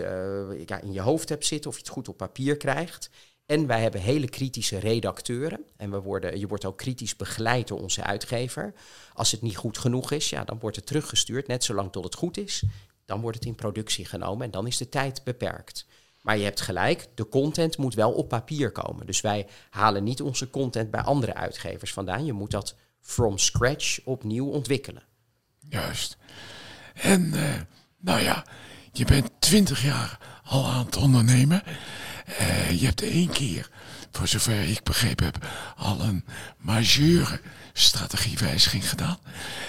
ja, 0.65 0.81
in 0.81 0.93
je 0.93 1.01
hoofd 1.01 1.29
hebt 1.29 1.45
zitten, 1.45 1.69
of 1.69 1.75
je 1.75 1.81
het 1.83 1.91
goed 1.91 2.07
op 2.07 2.17
papier 2.17 2.57
krijgt. 2.57 3.09
En 3.45 3.67
wij 3.67 3.81
hebben 3.81 4.01
hele 4.01 4.29
kritische 4.29 4.79
redacteuren. 4.79 5.65
En 5.77 5.91
we 5.91 5.99
worden, 5.99 6.39
je 6.39 6.47
wordt 6.47 6.65
ook 6.65 6.77
kritisch 6.77 7.15
begeleid 7.15 7.67
door 7.67 7.81
onze 7.81 8.03
uitgever. 8.03 8.73
Als 9.13 9.31
het 9.31 9.41
niet 9.41 9.57
goed 9.57 9.77
genoeg 9.77 10.11
is, 10.11 10.29
ja, 10.29 10.43
dan 10.43 10.59
wordt 10.59 10.75
het 10.75 10.85
teruggestuurd, 10.85 11.47
net 11.47 11.63
zolang 11.63 11.91
tot 11.91 12.03
het 12.03 12.15
goed 12.15 12.37
is. 12.37 12.63
Dan 13.05 13.21
wordt 13.21 13.37
het 13.37 13.45
in 13.45 13.55
productie 13.55 14.05
genomen 14.05 14.45
en 14.45 14.51
dan 14.51 14.67
is 14.67 14.77
de 14.77 14.89
tijd 14.89 15.23
beperkt. 15.23 15.85
Maar 16.21 16.37
je 16.37 16.43
hebt 16.43 16.61
gelijk, 16.61 17.07
de 17.15 17.29
content 17.29 17.77
moet 17.77 17.93
wel 17.93 18.11
op 18.11 18.29
papier 18.29 18.71
komen. 18.71 19.05
Dus 19.05 19.21
wij 19.21 19.47
halen 19.69 20.03
niet 20.03 20.21
onze 20.21 20.49
content 20.49 20.91
bij 20.91 21.01
andere 21.01 21.33
uitgevers 21.33 21.93
vandaan. 21.93 22.25
Je 22.25 22.33
moet 22.33 22.51
dat 22.51 22.75
from 23.05 23.37
scratch 23.37 23.99
opnieuw 24.03 24.47
ontwikkelen. 24.47 25.03
Juist. 25.69 26.17
En 26.93 27.21
uh, 27.33 27.53
Nou 28.05 28.21
ja, 28.21 28.45
je 28.91 29.05
bent 29.05 29.29
twintig 29.39 29.83
jaar 29.83 30.17
al 30.43 30.65
aan 30.65 30.85
het 30.85 30.97
ondernemen. 30.97 31.63
Eh, 32.25 32.79
je 32.79 32.85
hebt 32.85 33.01
één 33.01 33.29
keer, 33.29 33.69
voor 34.15 34.27
zover 34.27 34.69
ik 34.69 34.83
begrepen 34.83 35.25
heb, 35.25 35.47
al 35.77 36.01
een 36.01 36.25
majeure 36.57 37.41
strategiewijziging 37.73 38.89
gedaan. 38.89 39.17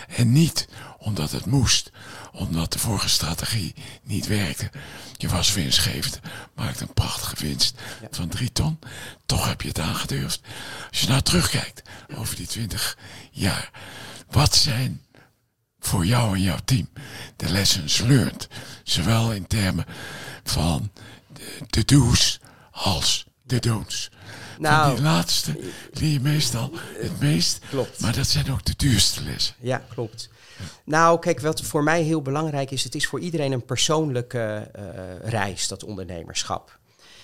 En 0.08 0.32
niet 0.32 0.68
omdat 0.98 1.30
het 1.30 1.46
moest, 1.46 1.90
omdat 2.32 2.72
de 2.72 2.78
vorige 2.78 3.08
strategie 3.08 3.74
niet 4.02 4.26
werkte. 4.26 4.70
Je 5.16 5.28
was 5.28 5.52
winstgevend, 5.52 6.20
maakte 6.54 6.82
een 6.82 6.92
prachtige 6.92 7.44
winst 7.44 7.78
van 8.10 8.28
drie 8.28 8.52
ton. 8.52 8.78
Toch 9.26 9.46
heb 9.48 9.60
je 9.62 9.68
het 9.68 9.80
aangedurfd. 9.80 10.40
Als 10.90 11.00
je 11.00 11.08
nou 11.08 11.20
terugkijkt 11.20 11.82
over 12.16 12.36
die 12.36 12.46
twintig 12.46 12.98
jaar, 13.30 13.70
wat 14.30 14.56
zijn 14.56 15.02
voor 15.78 16.06
jou 16.06 16.34
en 16.34 16.42
jouw 16.42 16.58
team 16.64 16.88
de 17.36 17.50
lessons 17.50 17.98
learned? 17.98 18.48
Zowel 18.82 19.32
in 19.32 19.46
termen 19.46 19.84
van 20.44 20.92
de, 21.32 21.58
de 21.66 21.84
do's 21.84 22.40
als 22.70 23.25
de 23.46 23.60
don'ts. 23.60 24.10
Nou, 24.58 24.86
van 24.86 24.94
die 24.94 25.04
laatste 25.04 25.58
leer 25.92 26.12
je 26.12 26.20
meestal 26.20 26.70
het 27.00 27.20
meest. 27.20 27.58
Klopt. 27.70 28.00
Maar 28.00 28.14
dat 28.14 28.26
zijn 28.26 28.52
ook 28.52 28.64
de 28.64 28.74
duurste 28.76 29.22
lessen. 29.22 29.54
Ja, 29.60 29.84
klopt. 29.94 30.28
Nou, 30.84 31.18
kijk, 31.18 31.40
wat 31.40 31.60
voor 31.60 31.82
mij 31.82 32.02
heel 32.02 32.22
belangrijk 32.22 32.70
is, 32.70 32.84
het 32.84 32.94
is 32.94 33.06
voor 33.06 33.20
iedereen 33.20 33.52
een 33.52 33.64
persoonlijke 33.64 34.70
uh, 34.78 35.28
reis, 35.30 35.68
dat 35.68 35.84
ondernemerschap. 35.84 36.78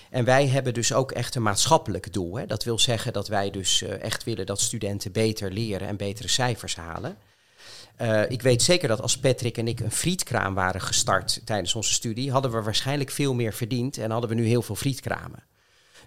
En 0.09 0.25
wij 0.25 0.47
hebben 0.47 0.73
dus 0.73 0.93
ook 0.93 1.11
echt 1.11 1.35
een 1.35 1.41
maatschappelijk 1.41 2.13
doel. 2.13 2.35
Hè. 2.35 2.45
Dat 2.45 2.63
wil 2.63 2.79
zeggen 2.79 3.13
dat 3.13 3.27
wij 3.27 3.51
dus 3.51 3.81
uh, 3.81 4.01
echt 4.03 4.23
willen 4.23 4.45
dat 4.45 4.61
studenten 4.61 5.11
beter 5.11 5.51
leren 5.51 5.87
en 5.87 5.97
betere 5.97 6.27
cijfers 6.27 6.75
halen. 6.75 7.17
Uh, 8.01 8.29
ik 8.29 8.41
weet 8.41 8.61
zeker 8.61 8.87
dat 8.87 9.01
als 9.01 9.17
Patrick 9.17 9.57
en 9.57 9.67
ik 9.67 9.79
een 9.79 9.91
frietkraam 9.91 10.53
waren 10.53 10.81
gestart 10.81 11.41
tijdens 11.45 11.75
onze 11.75 11.93
studie, 11.93 12.31
hadden 12.31 12.51
we 12.51 12.61
waarschijnlijk 12.61 13.11
veel 13.11 13.33
meer 13.33 13.53
verdiend 13.53 13.97
en 13.97 14.11
hadden 14.11 14.29
we 14.29 14.35
nu 14.35 14.45
heel 14.45 14.61
veel 14.61 14.75
frietkramen. 14.75 15.43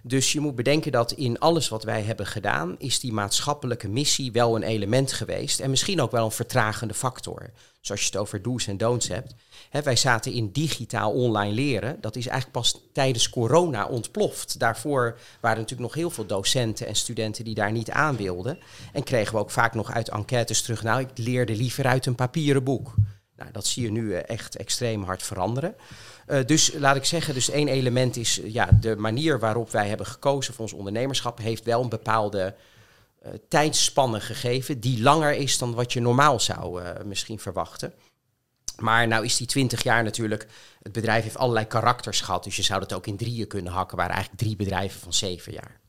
Dus 0.07 0.31
je 0.31 0.39
moet 0.39 0.55
bedenken 0.55 0.91
dat 0.91 1.11
in 1.11 1.39
alles 1.39 1.69
wat 1.69 1.83
wij 1.83 2.01
hebben 2.01 2.25
gedaan, 2.25 2.75
is 2.77 2.99
die 2.99 3.13
maatschappelijke 3.13 3.87
missie 3.87 4.31
wel 4.31 4.55
een 4.55 4.63
element 4.63 5.11
geweest. 5.11 5.59
En 5.59 5.69
misschien 5.69 6.01
ook 6.01 6.11
wel 6.11 6.25
een 6.25 6.31
vertragende 6.31 6.93
factor. 6.93 7.49
Zoals 7.81 8.01
je 8.01 8.07
het 8.07 8.17
over 8.17 8.41
do's 8.41 8.67
en 8.67 8.77
don'ts 8.77 9.07
hebt. 9.07 9.35
wij 9.83 9.95
zaten 9.95 10.31
in 10.31 10.51
digitaal 10.51 11.11
online 11.11 11.53
leren. 11.53 12.01
Dat 12.01 12.15
is 12.15 12.27
eigenlijk 12.27 12.59
pas 12.59 12.81
tijdens 12.93 13.29
corona 13.29 13.85
ontploft. 13.85 14.59
Daarvoor 14.59 15.17
waren 15.41 15.57
natuurlijk 15.57 15.89
nog 15.89 15.93
heel 15.93 16.09
veel 16.09 16.25
docenten 16.25 16.87
en 16.87 16.95
studenten 16.95 17.43
die 17.43 17.55
daar 17.55 17.71
niet 17.71 17.91
aan 17.91 18.15
wilden. 18.15 18.59
En 18.93 19.03
kregen 19.03 19.33
we 19.33 19.39
ook 19.39 19.51
vaak 19.51 19.73
nog 19.73 19.91
uit 19.91 20.09
enquêtes 20.09 20.61
terug. 20.61 20.83
Nou, 20.83 20.99
ik 21.01 21.17
leerde 21.17 21.55
liever 21.55 21.85
uit 21.85 22.05
een 22.05 22.15
papieren 22.15 22.63
boek. 22.63 22.93
Nou, 23.37 23.51
dat 23.51 23.65
zie 23.65 23.83
je 23.83 23.91
nu 23.91 24.13
eh, 24.13 24.29
echt 24.29 24.55
extreem 24.55 25.03
hard 25.03 25.23
veranderen. 25.23 25.75
Uh, 26.27 26.45
dus 26.45 26.73
laat 26.73 26.95
ik 26.95 27.05
zeggen, 27.05 27.33
dus 27.33 27.49
één 27.49 27.67
element 27.67 28.15
is 28.15 28.41
ja, 28.43 28.69
de 28.79 28.95
manier 28.95 29.39
waarop 29.39 29.71
wij 29.71 29.87
hebben 29.87 30.05
gekozen 30.05 30.53
voor 30.53 30.63
ons 30.63 30.73
ondernemerschap 30.73 31.37
heeft 31.37 31.63
wel 31.63 31.81
een 31.81 31.89
bepaalde 31.89 32.55
uh, 33.25 33.31
tijdspanne 33.47 34.19
gegeven 34.19 34.79
die 34.79 35.01
langer 35.01 35.33
is 35.33 35.57
dan 35.57 35.73
wat 35.73 35.93
je 35.93 35.99
normaal 35.99 36.39
zou 36.39 36.81
misschien 37.05 37.39
verwachten. 37.39 37.93
Maar 38.77 39.07
nou 39.07 39.25
is 39.25 39.37
die 39.37 39.47
20 39.47 39.83
jaar 39.83 40.03
natuurlijk, 40.03 40.47
het 40.81 40.91
bedrijf 40.91 41.23
heeft 41.23 41.37
allerlei 41.37 41.67
karakters 41.67 42.21
gehad, 42.21 42.43
dus 42.43 42.55
je 42.55 42.61
zou 42.61 42.79
dat 42.79 42.93
ook 42.93 43.07
in 43.07 43.17
drieën 43.17 43.47
kunnen 43.47 43.73
hakken, 43.73 43.97
waren 43.97 44.13
eigenlijk 44.13 44.43
drie 44.43 44.55
bedrijven 44.55 44.99
van 44.99 45.13
zeven 45.13 45.53
jaar. 45.53 45.79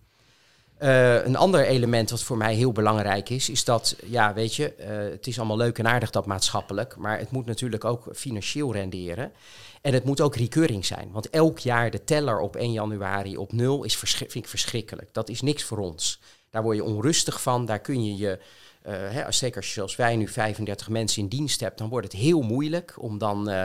Uh, 0.80 1.24
een 1.24 1.36
ander 1.36 1.64
element 1.64 2.10
wat 2.10 2.22
voor 2.22 2.36
mij 2.36 2.54
heel 2.54 2.72
belangrijk 2.72 3.28
is, 3.28 3.48
is 3.48 3.64
dat, 3.64 3.96
ja, 4.04 4.34
weet 4.34 4.54
je, 4.54 4.74
uh, 4.80 4.86
het 5.12 5.26
is 5.26 5.38
allemaal 5.38 5.56
leuk 5.56 5.78
en 5.78 5.86
aardig 5.86 6.10
dat 6.10 6.26
maatschappelijk, 6.26 6.96
maar 6.96 7.18
het 7.18 7.30
moet 7.30 7.46
natuurlijk 7.46 7.84
ook 7.84 8.08
financieel 8.14 8.72
renderen. 8.72 9.32
En 9.80 9.92
het 9.92 10.04
moet 10.04 10.20
ook 10.20 10.36
recurring 10.36 10.86
zijn. 10.86 11.08
Want 11.12 11.30
elk 11.30 11.58
jaar 11.58 11.90
de 11.90 12.04
teller 12.04 12.40
op 12.40 12.56
1 12.56 12.72
januari 12.72 13.36
op 13.36 13.52
nul 13.52 13.84
is 13.84 13.96
vind 13.96 14.34
ik 14.34 14.48
verschrikkelijk. 14.48 15.08
Dat 15.12 15.28
is 15.28 15.40
niks 15.40 15.62
voor 15.62 15.78
ons. 15.78 16.20
Daar 16.50 16.62
word 16.62 16.76
je 16.76 16.84
onrustig 16.84 17.42
van. 17.42 17.66
Daar 17.66 17.80
kun 17.80 18.04
je 18.04 18.16
je, 18.16 18.38
uh, 18.86 18.92
hè, 18.92 19.32
zeker 19.32 19.56
als 19.56 19.66
je 19.66 19.72
zoals 19.72 19.96
wij 19.96 20.16
nu 20.16 20.28
35 20.28 20.88
mensen 20.88 21.22
in 21.22 21.28
dienst 21.28 21.60
hebt, 21.60 21.78
dan 21.78 21.88
wordt 21.88 22.12
het 22.12 22.20
heel 22.20 22.42
moeilijk 22.42 22.94
om 22.98 23.18
dan 23.18 23.50
uh, 23.50 23.64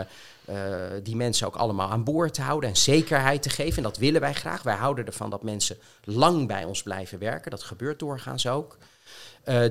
uh, 0.50 0.56
die 1.04 1.16
mensen 1.16 1.48
ook 1.48 1.56
allemaal 1.56 1.90
aan 1.90 2.04
boord 2.04 2.34
te 2.34 2.42
houden 2.42 2.70
en 2.70 2.76
zekerheid 2.76 3.42
te 3.42 3.50
geven. 3.50 3.78
En 3.78 3.84
dat 3.84 3.98
willen 3.98 4.22
wij 4.22 4.34
graag. 4.34 4.64
Wij 4.64 4.76
houden 4.76 5.06
ervan 5.06 5.30
dat 5.30 5.44
mensen 5.44 5.78
lang 6.04 6.48
bij 6.48 6.64
ons 6.64 6.84
blijven 6.84 7.20
werken. 7.20 7.52
Dat 7.52 7.64
gebeurt 7.64 8.00
doorgaans 8.00 8.48
ook. 8.48 8.78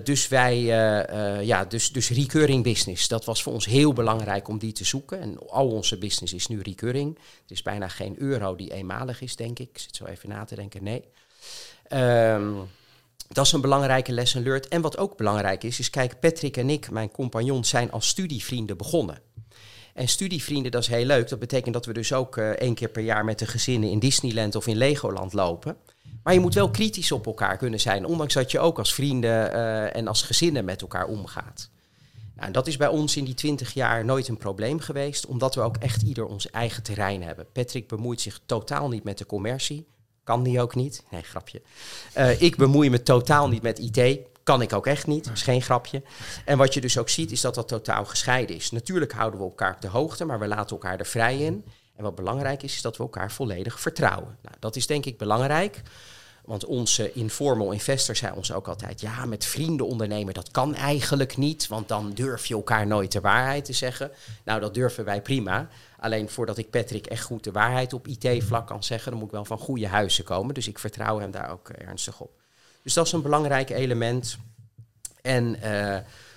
Dus 0.05 0.29
wij, 0.29 0.61
ja, 1.45 1.65
dus, 1.65 1.93
dus 1.93 2.11
recurring 2.11 2.63
business. 2.63 3.09
Dat 3.09 3.25
was 3.25 3.43
voor 3.43 3.53
ons 3.53 3.65
heel 3.65 3.93
belangrijk 3.93 4.49
om 4.49 4.59
die 4.59 4.73
te 4.73 4.85
zoeken. 4.85 5.21
En 5.21 5.49
al 5.49 5.69
onze 5.69 5.99
business 5.99 6.33
is 6.33 6.47
nu 6.47 6.61
recurring. 6.61 7.15
Er 7.17 7.53
is 7.53 7.63
bijna 7.63 7.89
geen 7.89 8.15
euro 8.19 8.57
die 8.57 8.73
eenmalig 8.73 9.21
is, 9.21 9.37
denk 9.37 9.59
ik. 9.59 9.69
Ik 9.69 9.79
zit 9.79 9.97
zo 9.97 10.05
even 10.05 10.29
na 10.29 10.45
te 10.45 10.55
denken. 10.55 10.85
Nee. 10.85 11.05
Um, 11.93 12.69
dat 13.29 13.47
is 13.47 13.53
een 13.53 13.61
belangrijke 13.61 14.13
lesson 14.13 14.43
learned. 14.43 14.69
En 14.69 14.81
wat 14.81 14.99
ook 14.99 15.17
belangrijk 15.17 15.65
is, 15.65 15.79
is 15.79 15.91
kijk, 15.91 16.21
Patrick 16.21 16.57
en 16.57 16.71
ik, 16.71 16.91
mijn 16.91 17.11
compagnon, 17.11 17.65
zijn 17.65 17.93
als 17.93 18.09
studievrienden 18.09 18.77
begonnen. 18.77 19.21
En 19.95 20.09
studievrienden, 20.09 20.71
dat 20.71 20.83
is 20.83 20.89
heel 20.89 21.05
leuk. 21.05 21.29
Dat 21.29 21.39
betekent 21.39 21.75
dat 21.75 21.87
we 21.87 21.93
dus 21.93 22.13
ook 22.13 22.37
één 22.37 22.75
keer 22.75 22.89
per 22.89 23.03
jaar 23.03 23.25
met 23.25 23.39
de 23.39 23.47
gezinnen 23.47 23.91
in 23.91 23.99
Disneyland 23.99 24.55
of 24.55 24.67
in 24.67 24.77
Legoland 24.77 25.33
lopen. 25.33 25.77
Maar 26.23 26.35
je 26.35 26.41
moet 26.41 26.55
wel 26.55 26.71
kritisch 26.71 27.13
op 27.13 27.27
elkaar 27.27 27.57
kunnen 27.57 27.81
zijn, 27.81 28.05
ondanks 28.05 28.35
dat 28.35 28.51
je 28.51 28.59
ook 28.59 28.79
als 28.79 28.95
vrienden 28.95 29.55
uh, 29.55 29.97
en 29.97 30.09
als 30.09 30.23
gezinnen 30.23 30.65
met 30.65 30.81
elkaar 30.81 31.07
omgaat. 31.07 31.71
Nou, 32.35 32.47
en 32.47 32.53
dat 32.53 32.67
is 32.67 32.77
bij 32.77 32.89
ons 32.89 33.17
in 33.17 33.25
die 33.25 33.35
twintig 33.35 33.75
jaar 33.75 34.05
nooit 34.05 34.29
een 34.29 34.37
probleem 34.37 34.81
geweest, 34.81 35.27
omdat 35.27 35.55
we 35.55 35.61
ook 35.61 35.77
echt 35.77 36.03
ieder 36.03 36.25
ons 36.25 36.51
eigen 36.51 36.83
terrein 36.83 37.23
hebben. 37.23 37.47
Patrick 37.53 37.89
bemoeit 37.89 38.21
zich 38.21 38.41
totaal 38.47 38.89
niet 38.89 39.05
met 39.05 39.19
de 39.19 39.27
commercie. 39.27 39.87
Kan 40.25 40.43
die 40.43 40.61
ook 40.61 40.75
niet? 40.75 41.03
Nee, 41.11 41.23
grapje. 41.23 41.63
Uh, 42.17 42.41
ik 42.41 42.57
bemoei 42.57 42.91
me 42.91 43.03
totaal 43.03 43.49
niet 43.49 43.63
met 43.63 43.79
IT. 43.79 44.19
Kan 44.43 44.63
ik 44.63 44.73
ook 44.73 44.87
echt 44.87 45.07
niet, 45.07 45.31
is 45.33 45.43
geen 45.43 45.63
grapje. 45.63 46.03
En 46.45 46.59
wat 46.59 46.75
je 46.75 46.81
dus 46.81 46.99
ook 46.99 47.09
ziet, 47.09 47.33
is 47.33 47.41
dat 47.41 47.55
dat 47.55 47.69
totaal 47.69 48.05
gescheiden 48.05 48.57
is. 48.57 48.71
Natuurlijk 48.71 49.13
houden 49.13 49.41
we 49.41 49.47
elkaar 49.47 49.75
op 49.75 49.81
de 49.81 49.89
hoogte, 49.89 50.25
maar 50.25 50.39
we 50.39 50.47
laten 50.47 50.71
elkaar 50.71 50.99
er 50.99 51.07
vrij 51.07 51.39
in. 51.39 51.65
En 51.97 52.03
wat 52.03 52.15
belangrijk 52.15 52.63
is, 52.63 52.75
is 52.75 52.83
dat 52.83 52.97
we 52.97 53.03
elkaar 53.03 53.33
volledig 53.33 53.81
vertrouwen. 53.81 54.39
Nou, 54.43 54.57
dat 54.59 54.77
is 54.77 54.87
denk 54.87 55.07
ik 55.07 55.19
belangrijk. 55.19 55.83
Want 56.45 56.65
onze 56.65 57.13
informal 57.13 57.73
investors 57.73 58.19
zei 58.19 58.33
ons 58.37 58.53
ook 58.53 58.69
altijd: 58.69 59.01
ja, 59.01 59.25
met 59.25 59.45
vrienden 59.45 59.87
ondernemen, 59.87 60.35
dat 60.35 60.51
kan 60.51 60.75
eigenlijk 60.75 61.37
niet, 61.37 61.67
want 61.67 61.89
dan 61.89 62.13
durf 62.15 62.47
je 62.47 62.55
elkaar 62.55 62.87
nooit 62.87 63.13
de 63.13 63.21
waarheid 63.21 63.65
te 63.65 63.73
zeggen. 63.73 64.11
Nou, 64.45 64.61
dat 64.61 64.75
durven 64.75 65.05
wij 65.05 65.23
prima. 65.23 65.69
Alleen 66.03 66.29
voordat 66.29 66.59
ik 66.59 66.71
Patrick 66.71 67.07
echt 67.07 67.25
goed 67.25 67.45
de 67.45 67.53
waarheid 67.53 67.93
op 67.93 68.07
IT-vlak 68.07 68.67
kan 68.67 68.85
zeggen, 68.85 69.11
dan 69.11 69.19
moet 69.21 69.29
ik 69.29 69.35
wel 69.35 69.45
van 69.45 69.59
goede 69.59 69.89
huizen 69.89 70.25
komen. 70.25 70.55
Dus 70.55 70.69
ik 70.69 70.79
vertrouw 70.79 71.19
hem 71.19 71.31
daar 71.31 71.51
ook 71.51 71.69
eh, 71.69 71.89
ernstig 71.89 72.21
op. 72.21 72.41
Dus 72.83 72.95
dat 72.95 73.07
is 73.07 73.13
een 73.13 73.23
belangrijk 73.23 73.71
element. 73.71 74.39
En 75.21 75.57
uh, 75.65 75.97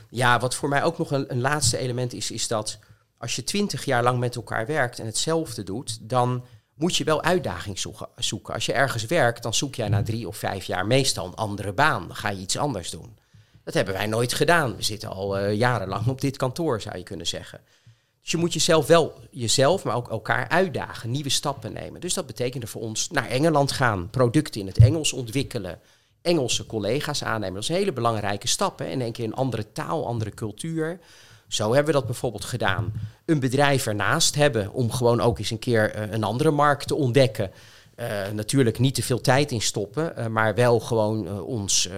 ja, 0.09 0.39
wat 0.39 0.55
voor 0.55 0.69
mij 0.69 0.83
ook 0.83 0.97
nog 0.97 1.11
een, 1.11 1.31
een 1.31 1.41
laatste 1.41 1.77
element 1.77 2.13
is, 2.13 2.31
is 2.31 2.47
dat 2.47 2.79
als 3.17 3.35
je 3.35 3.43
twintig 3.43 3.85
jaar 3.85 4.03
lang 4.03 4.19
met 4.19 4.35
elkaar 4.35 4.65
werkt 4.65 4.99
en 4.99 5.05
hetzelfde 5.05 5.63
doet, 5.63 6.09
dan 6.09 6.45
moet 6.73 6.95
je 6.95 7.03
wel 7.03 7.21
uitdaging 7.23 7.79
zoeken. 8.17 8.53
Als 8.53 8.65
je 8.65 8.73
ergens 8.73 9.05
werkt, 9.05 9.43
dan 9.43 9.53
zoek 9.53 9.75
jij 9.75 9.89
na 9.89 10.03
drie 10.03 10.27
of 10.27 10.37
vijf 10.37 10.65
jaar 10.65 10.85
meestal 10.85 11.25
een 11.25 11.35
andere 11.35 11.73
baan. 11.73 12.07
Dan 12.07 12.15
ga 12.15 12.29
je 12.29 12.41
iets 12.41 12.57
anders 12.57 12.89
doen. 12.89 13.17
Dat 13.63 13.73
hebben 13.73 13.93
wij 13.93 14.07
nooit 14.07 14.33
gedaan. 14.33 14.75
We 14.75 14.83
zitten 14.83 15.09
al 15.09 15.39
uh, 15.39 15.53
jarenlang 15.53 16.07
op 16.07 16.21
dit 16.21 16.37
kantoor, 16.37 16.81
zou 16.81 16.97
je 16.97 17.03
kunnen 17.03 17.27
zeggen. 17.27 17.61
Dus 18.25 18.33
je 18.33 18.39
moet 18.39 18.53
jezelf 18.53 18.87
wel, 18.87 19.13
jezelf, 19.31 19.83
maar 19.83 19.95
ook 19.95 20.09
elkaar 20.09 20.49
uitdagen, 20.49 21.11
nieuwe 21.11 21.29
stappen 21.29 21.73
nemen. 21.73 22.01
Dus 22.01 22.13
dat 22.13 22.25
betekende 22.25 22.67
voor 22.67 22.81
ons 22.81 23.09
naar 23.09 23.27
Engeland 23.27 23.71
gaan, 23.71 24.09
producten 24.09 24.61
in 24.61 24.67
het 24.67 24.77
Engels 24.77 25.13
ontwikkelen, 25.13 25.79
Engelse 26.21 26.65
collega's 26.65 27.23
aannemen. 27.23 27.53
Dat 27.53 27.63
is 27.63 27.69
een 27.69 27.75
hele 27.75 27.93
belangrijke 27.93 28.47
stap. 28.47 28.81
In 28.81 29.01
één 29.01 29.11
keer 29.11 29.25
een 29.25 29.33
andere 29.33 29.71
taal, 29.71 30.07
andere 30.07 30.31
cultuur. 30.31 30.99
Zo 31.47 31.67
hebben 31.73 31.85
we 31.85 31.99
dat 31.99 32.05
bijvoorbeeld 32.05 32.45
gedaan. 32.45 32.93
Een 33.25 33.39
bedrijf 33.39 33.87
ernaast 33.87 34.35
hebben 34.35 34.71
om 34.71 34.91
gewoon 34.91 35.21
ook 35.21 35.39
eens 35.39 35.51
een 35.51 35.59
keer 35.59 35.95
uh, 35.95 36.11
een 36.11 36.23
andere 36.23 36.51
markt 36.51 36.87
te 36.87 36.95
ontdekken. 36.95 37.51
Uh, 37.95 38.07
natuurlijk 38.33 38.79
niet 38.79 38.95
te 38.95 39.03
veel 39.03 39.21
tijd 39.21 39.51
in 39.51 39.61
stoppen, 39.61 40.13
uh, 40.17 40.27
maar 40.27 40.55
wel 40.55 40.79
gewoon 40.79 41.41
ons 41.41 41.89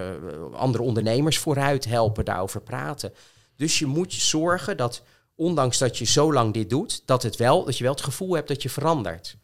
andere 0.54 0.84
ondernemers 0.84 1.38
vooruit 1.38 1.86
helpen, 1.86 2.26
daarover 2.26 2.62
praten. 2.62 3.14
Dus 3.56 3.80
je 3.80 3.86
moet 3.86 4.14
zorgen 4.14 4.78
dat, 4.78 5.02
ondanks 5.38 5.78
dat 5.78 5.98
je 5.98 6.06
zo 6.06 6.34
lang 6.34 6.54
dit 6.54 6.70
doet, 6.70 7.02
dat, 7.06 7.24
het 7.24 7.36
wel, 7.36 7.66
dat 7.66 7.78
je 7.78 7.84
wel 7.84 7.94
het 7.94 8.04
gevoel 8.04 8.34
hebt 8.34 8.48
dat 8.48 8.62
je 8.62 8.70
verandert. 8.70 9.38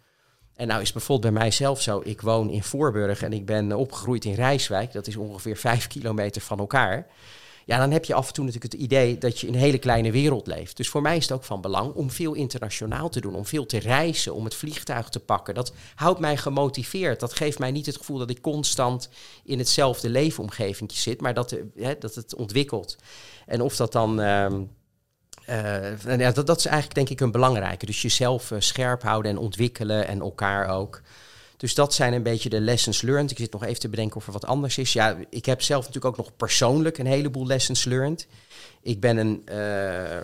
En 0.55 0.67
nou 0.67 0.81
is 0.81 0.91
bijvoorbeeld 0.91 1.33
bij 1.33 1.41
mijzelf 1.41 1.81
zo, 1.81 2.01
ik 2.03 2.21
woon 2.21 2.49
in 2.49 2.63
Voorburg 2.63 3.21
en 3.21 3.33
ik 3.33 3.45
ben 3.45 3.73
opgegroeid 3.73 4.25
in 4.25 4.33
Rijswijk. 4.33 4.91
Dat 4.91 5.07
is 5.07 5.15
ongeveer 5.15 5.57
vijf 5.57 5.87
kilometer 5.87 6.41
van 6.41 6.59
elkaar. 6.59 7.07
Ja, 7.65 7.77
dan 7.77 7.91
heb 7.91 8.05
je 8.05 8.13
af 8.13 8.27
en 8.27 8.33
toe 8.33 8.45
natuurlijk 8.45 8.73
het 8.73 8.81
idee 8.81 9.17
dat 9.17 9.39
je 9.39 9.47
in 9.47 9.53
een 9.53 9.59
hele 9.59 9.77
kleine 9.77 10.11
wereld 10.11 10.47
leeft. 10.47 10.77
Dus 10.77 10.89
voor 10.89 11.01
mij 11.01 11.17
is 11.17 11.23
het 11.23 11.31
ook 11.31 11.43
van 11.43 11.61
belang 11.61 11.93
om 11.93 12.11
veel 12.11 12.33
internationaal 12.33 13.09
te 13.09 13.21
doen, 13.21 13.35
om 13.35 13.45
veel 13.45 13.65
te 13.65 13.79
reizen, 13.79 14.33
om 14.33 14.43
het 14.43 14.55
vliegtuig 14.55 15.09
te 15.09 15.19
pakken. 15.19 15.53
Dat 15.53 15.73
houdt 15.95 16.19
mij 16.19 16.37
gemotiveerd. 16.37 17.19
Dat 17.19 17.33
geeft 17.33 17.59
mij 17.59 17.71
niet 17.71 17.85
het 17.85 17.97
gevoel 17.97 18.17
dat 18.17 18.29
ik 18.29 18.41
constant 18.41 19.09
in 19.43 19.57
hetzelfde 19.57 20.09
leefomgeving 20.09 20.91
zit, 20.91 21.21
maar 21.21 21.33
dat, 21.33 21.57
hè, 21.75 21.97
dat 21.97 22.15
het 22.15 22.35
ontwikkelt. 22.35 22.97
En 23.45 23.61
of 23.61 23.75
dat 23.75 23.91
dan. 23.91 24.19
Uh, 24.19 24.47
Uh, 25.49 26.17
ja, 26.19 26.31
dat, 26.31 26.47
dat 26.47 26.57
is 26.57 26.65
eigenlijk 26.65 26.95
denk 26.95 27.09
ik 27.09 27.19
een 27.19 27.31
belangrijke. 27.31 27.85
Dus 27.85 28.01
jezelf 28.01 28.51
uh, 28.51 28.59
scherp 28.59 29.01
houden 29.01 29.31
en 29.31 29.37
ontwikkelen 29.37 30.07
en 30.07 30.19
elkaar 30.19 30.67
ook. 30.67 31.01
Dus 31.57 31.73
dat 31.73 31.93
zijn 31.93 32.13
een 32.13 32.23
beetje 32.23 32.49
de 32.49 32.59
lessons 32.59 33.01
learned. 33.01 33.31
Ik 33.31 33.37
zit 33.37 33.51
nog 33.51 33.63
even 33.63 33.79
te 33.79 33.89
bedenken 33.89 34.15
of 34.15 34.25
er 34.25 34.31
wat 34.31 34.45
anders 34.45 34.77
is. 34.77 34.93
Ja, 34.93 35.17
ik 35.29 35.45
heb 35.45 35.61
zelf 35.61 35.85
natuurlijk 35.85 36.05
ook 36.05 36.25
nog 36.25 36.35
persoonlijk 36.35 36.97
een 36.97 37.05
heleboel 37.05 37.45
lessons 37.45 37.83
learned. 37.83 38.27
Ik 38.81 38.99
ben 38.99 39.17
een 39.17 39.41
uh, 39.51 40.17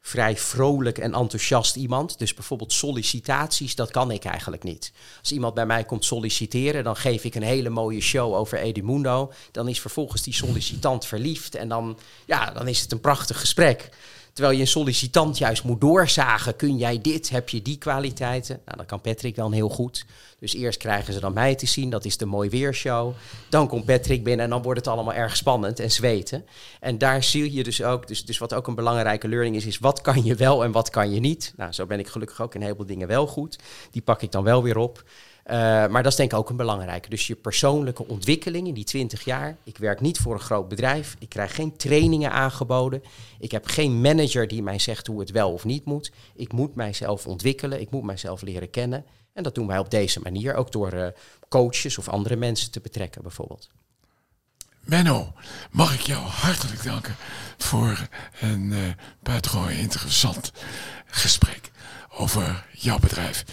vrij 0.00 0.36
vrolijk 0.36 0.98
en 0.98 1.14
enthousiast 1.14 1.76
iemand. 1.76 2.18
Dus 2.18 2.34
bijvoorbeeld 2.34 2.72
sollicitaties, 2.72 3.74
dat 3.74 3.90
kan 3.90 4.10
ik 4.10 4.24
eigenlijk 4.24 4.62
niet. 4.62 4.92
Als 5.20 5.32
iemand 5.32 5.54
bij 5.54 5.66
mij 5.66 5.84
komt 5.84 6.04
solliciteren, 6.04 6.84
dan 6.84 6.96
geef 6.96 7.24
ik 7.24 7.34
een 7.34 7.42
hele 7.42 7.68
mooie 7.70 8.00
show 8.00 8.34
over 8.34 8.58
Edmundo. 8.58 9.32
Dan 9.50 9.68
is 9.68 9.80
vervolgens 9.80 10.22
die 10.22 10.34
sollicitant 10.34 11.06
verliefd 11.06 11.54
en 11.54 11.68
dan, 11.68 11.98
ja, 12.26 12.50
dan 12.50 12.68
is 12.68 12.80
het 12.80 12.92
een 12.92 13.00
prachtig 13.00 13.40
gesprek. 13.40 13.88
Terwijl 14.34 14.56
je 14.56 14.62
een 14.62 14.68
sollicitant 14.68 15.38
juist 15.38 15.64
moet 15.64 15.80
doorzagen. 15.80 16.56
Kun 16.56 16.76
jij 16.76 17.00
dit? 17.00 17.30
Heb 17.30 17.48
je 17.48 17.62
die 17.62 17.78
kwaliteiten? 17.78 18.60
Nou, 18.64 18.76
dat 18.76 18.86
kan 18.86 19.00
Patrick 19.00 19.34
dan 19.34 19.52
heel 19.52 19.68
goed. 19.68 20.06
Dus 20.38 20.54
eerst 20.54 20.78
krijgen 20.78 21.12
ze 21.12 21.20
dan 21.20 21.32
mij 21.32 21.54
te 21.54 21.66
zien. 21.66 21.90
Dat 21.90 22.04
is 22.04 22.16
de 22.16 22.26
mooi 22.26 22.48
weershow. 22.48 23.12
Dan 23.48 23.68
komt 23.68 23.84
Patrick 23.84 24.24
binnen 24.24 24.44
en 24.44 24.50
dan 24.50 24.62
wordt 24.62 24.78
het 24.78 24.88
allemaal 24.88 25.14
erg 25.14 25.36
spannend 25.36 25.80
en 25.80 25.90
zweten. 25.90 26.44
En 26.80 26.98
daar 26.98 27.22
zie 27.22 27.54
je 27.54 27.62
dus 27.62 27.82
ook, 27.82 28.06
dus, 28.06 28.24
dus 28.24 28.38
wat 28.38 28.54
ook 28.54 28.66
een 28.66 28.74
belangrijke 28.74 29.28
learning 29.28 29.56
is, 29.56 29.66
is 29.66 29.78
wat 29.78 30.00
kan 30.00 30.24
je 30.24 30.34
wel 30.34 30.64
en 30.64 30.72
wat 30.72 30.90
kan 30.90 31.12
je 31.12 31.20
niet. 31.20 31.52
Nou, 31.56 31.72
zo 31.72 31.86
ben 31.86 31.98
ik 31.98 32.08
gelukkig 32.08 32.42
ook 32.42 32.54
in 32.54 32.62
heel 32.62 32.74
veel 32.74 32.86
dingen 32.86 33.08
wel 33.08 33.26
goed. 33.26 33.58
Die 33.90 34.02
pak 34.02 34.22
ik 34.22 34.32
dan 34.32 34.44
wel 34.44 34.62
weer 34.62 34.78
op. 34.78 35.04
Uh, 35.46 35.52
maar 35.86 36.02
dat 36.02 36.12
is 36.12 36.16
denk 36.16 36.32
ik 36.32 36.38
ook 36.38 36.50
een 36.50 36.56
belangrijke. 36.56 37.08
Dus 37.08 37.26
je 37.26 37.34
persoonlijke 37.34 38.08
ontwikkeling 38.08 38.66
in 38.66 38.74
die 38.74 38.84
20 38.84 39.24
jaar. 39.24 39.56
Ik 39.64 39.78
werk 39.78 40.00
niet 40.00 40.18
voor 40.18 40.34
een 40.34 40.40
groot 40.40 40.68
bedrijf. 40.68 41.16
Ik 41.18 41.28
krijg 41.28 41.54
geen 41.54 41.76
trainingen 41.76 42.30
aangeboden. 42.30 43.02
Ik 43.38 43.50
heb 43.50 43.66
geen 43.66 44.00
manager 44.00 44.48
die 44.48 44.62
mij 44.62 44.78
zegt 44.78 45.06
hoe 45.06 45.20
het 45.20 45.30
wel 45.30 45.52
of 45.52 45.64
niet 45.64 45.84
moet. 45.84 46.12
Ik 46.34 46.52
moet 46.52 46.74
mijzelf 46.74 47.26
ontwikkelen. 47.26 47.80
Ik 47.80 47.90
moet 47.90 48.02
mijzelf 48.02 48.42
leren 48.42 48.70
kennen. 48.70 49.04
En 49.32 49.42
dat 49.42 49.54
doen 49.54 49.66
wij 49.66 49.78
op 49.78 49.90
deze 49.90 50.20
manier. 50.20 50.54
Ook 50.54 50.72
door 50.72 50.94
uh, 50.94 51.06
coaches 51.48 51.98
of 51.98 52.08
andere 52.08 52.36
mensen 52.36 52.70
te 52.70 52.80
betrekken 52.80 53.22
bijvoorbeeld. 53.22 53.68
Menno, 54.80 55.32
mag 55.70 55.94
ik 55.94 56.00
jou 56.00 56.22
hartelijk 56.22 56.82
danken 56.82 57.16
voor 57.58 58.08
een 58.40 58.70
uh, 58.72 58.78
buitengewoon 59.22 59.68
interessant 59.68 60.52
gesprek 61.06 61.72
over 62.16 62.66
jouw 62.72 62.98
bedrijf 62.98 63.44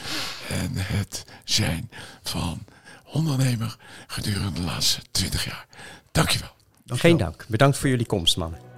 en 0.49 0.71
het 0.73 1.25
zijn 1.43 1.91
van 2.23 2.65
ondernemer 3.05 3.75
gedurende 4.07 4.51
de 4.51 4.61
laatste 4.61 5.01
20 5.11 5.45
jaar. 5.45 5.65
Dankjewel. 6.11 6.49
Dankjewel. 6.85 7.11
Geen 7.11 7.17
dank. 7.17 7.45
Bedankt 7.47 7.77
voor 7.77 7.89
jullie 7.89 8.05
komst, 8.05 8.37
mannen. 8.37 8.70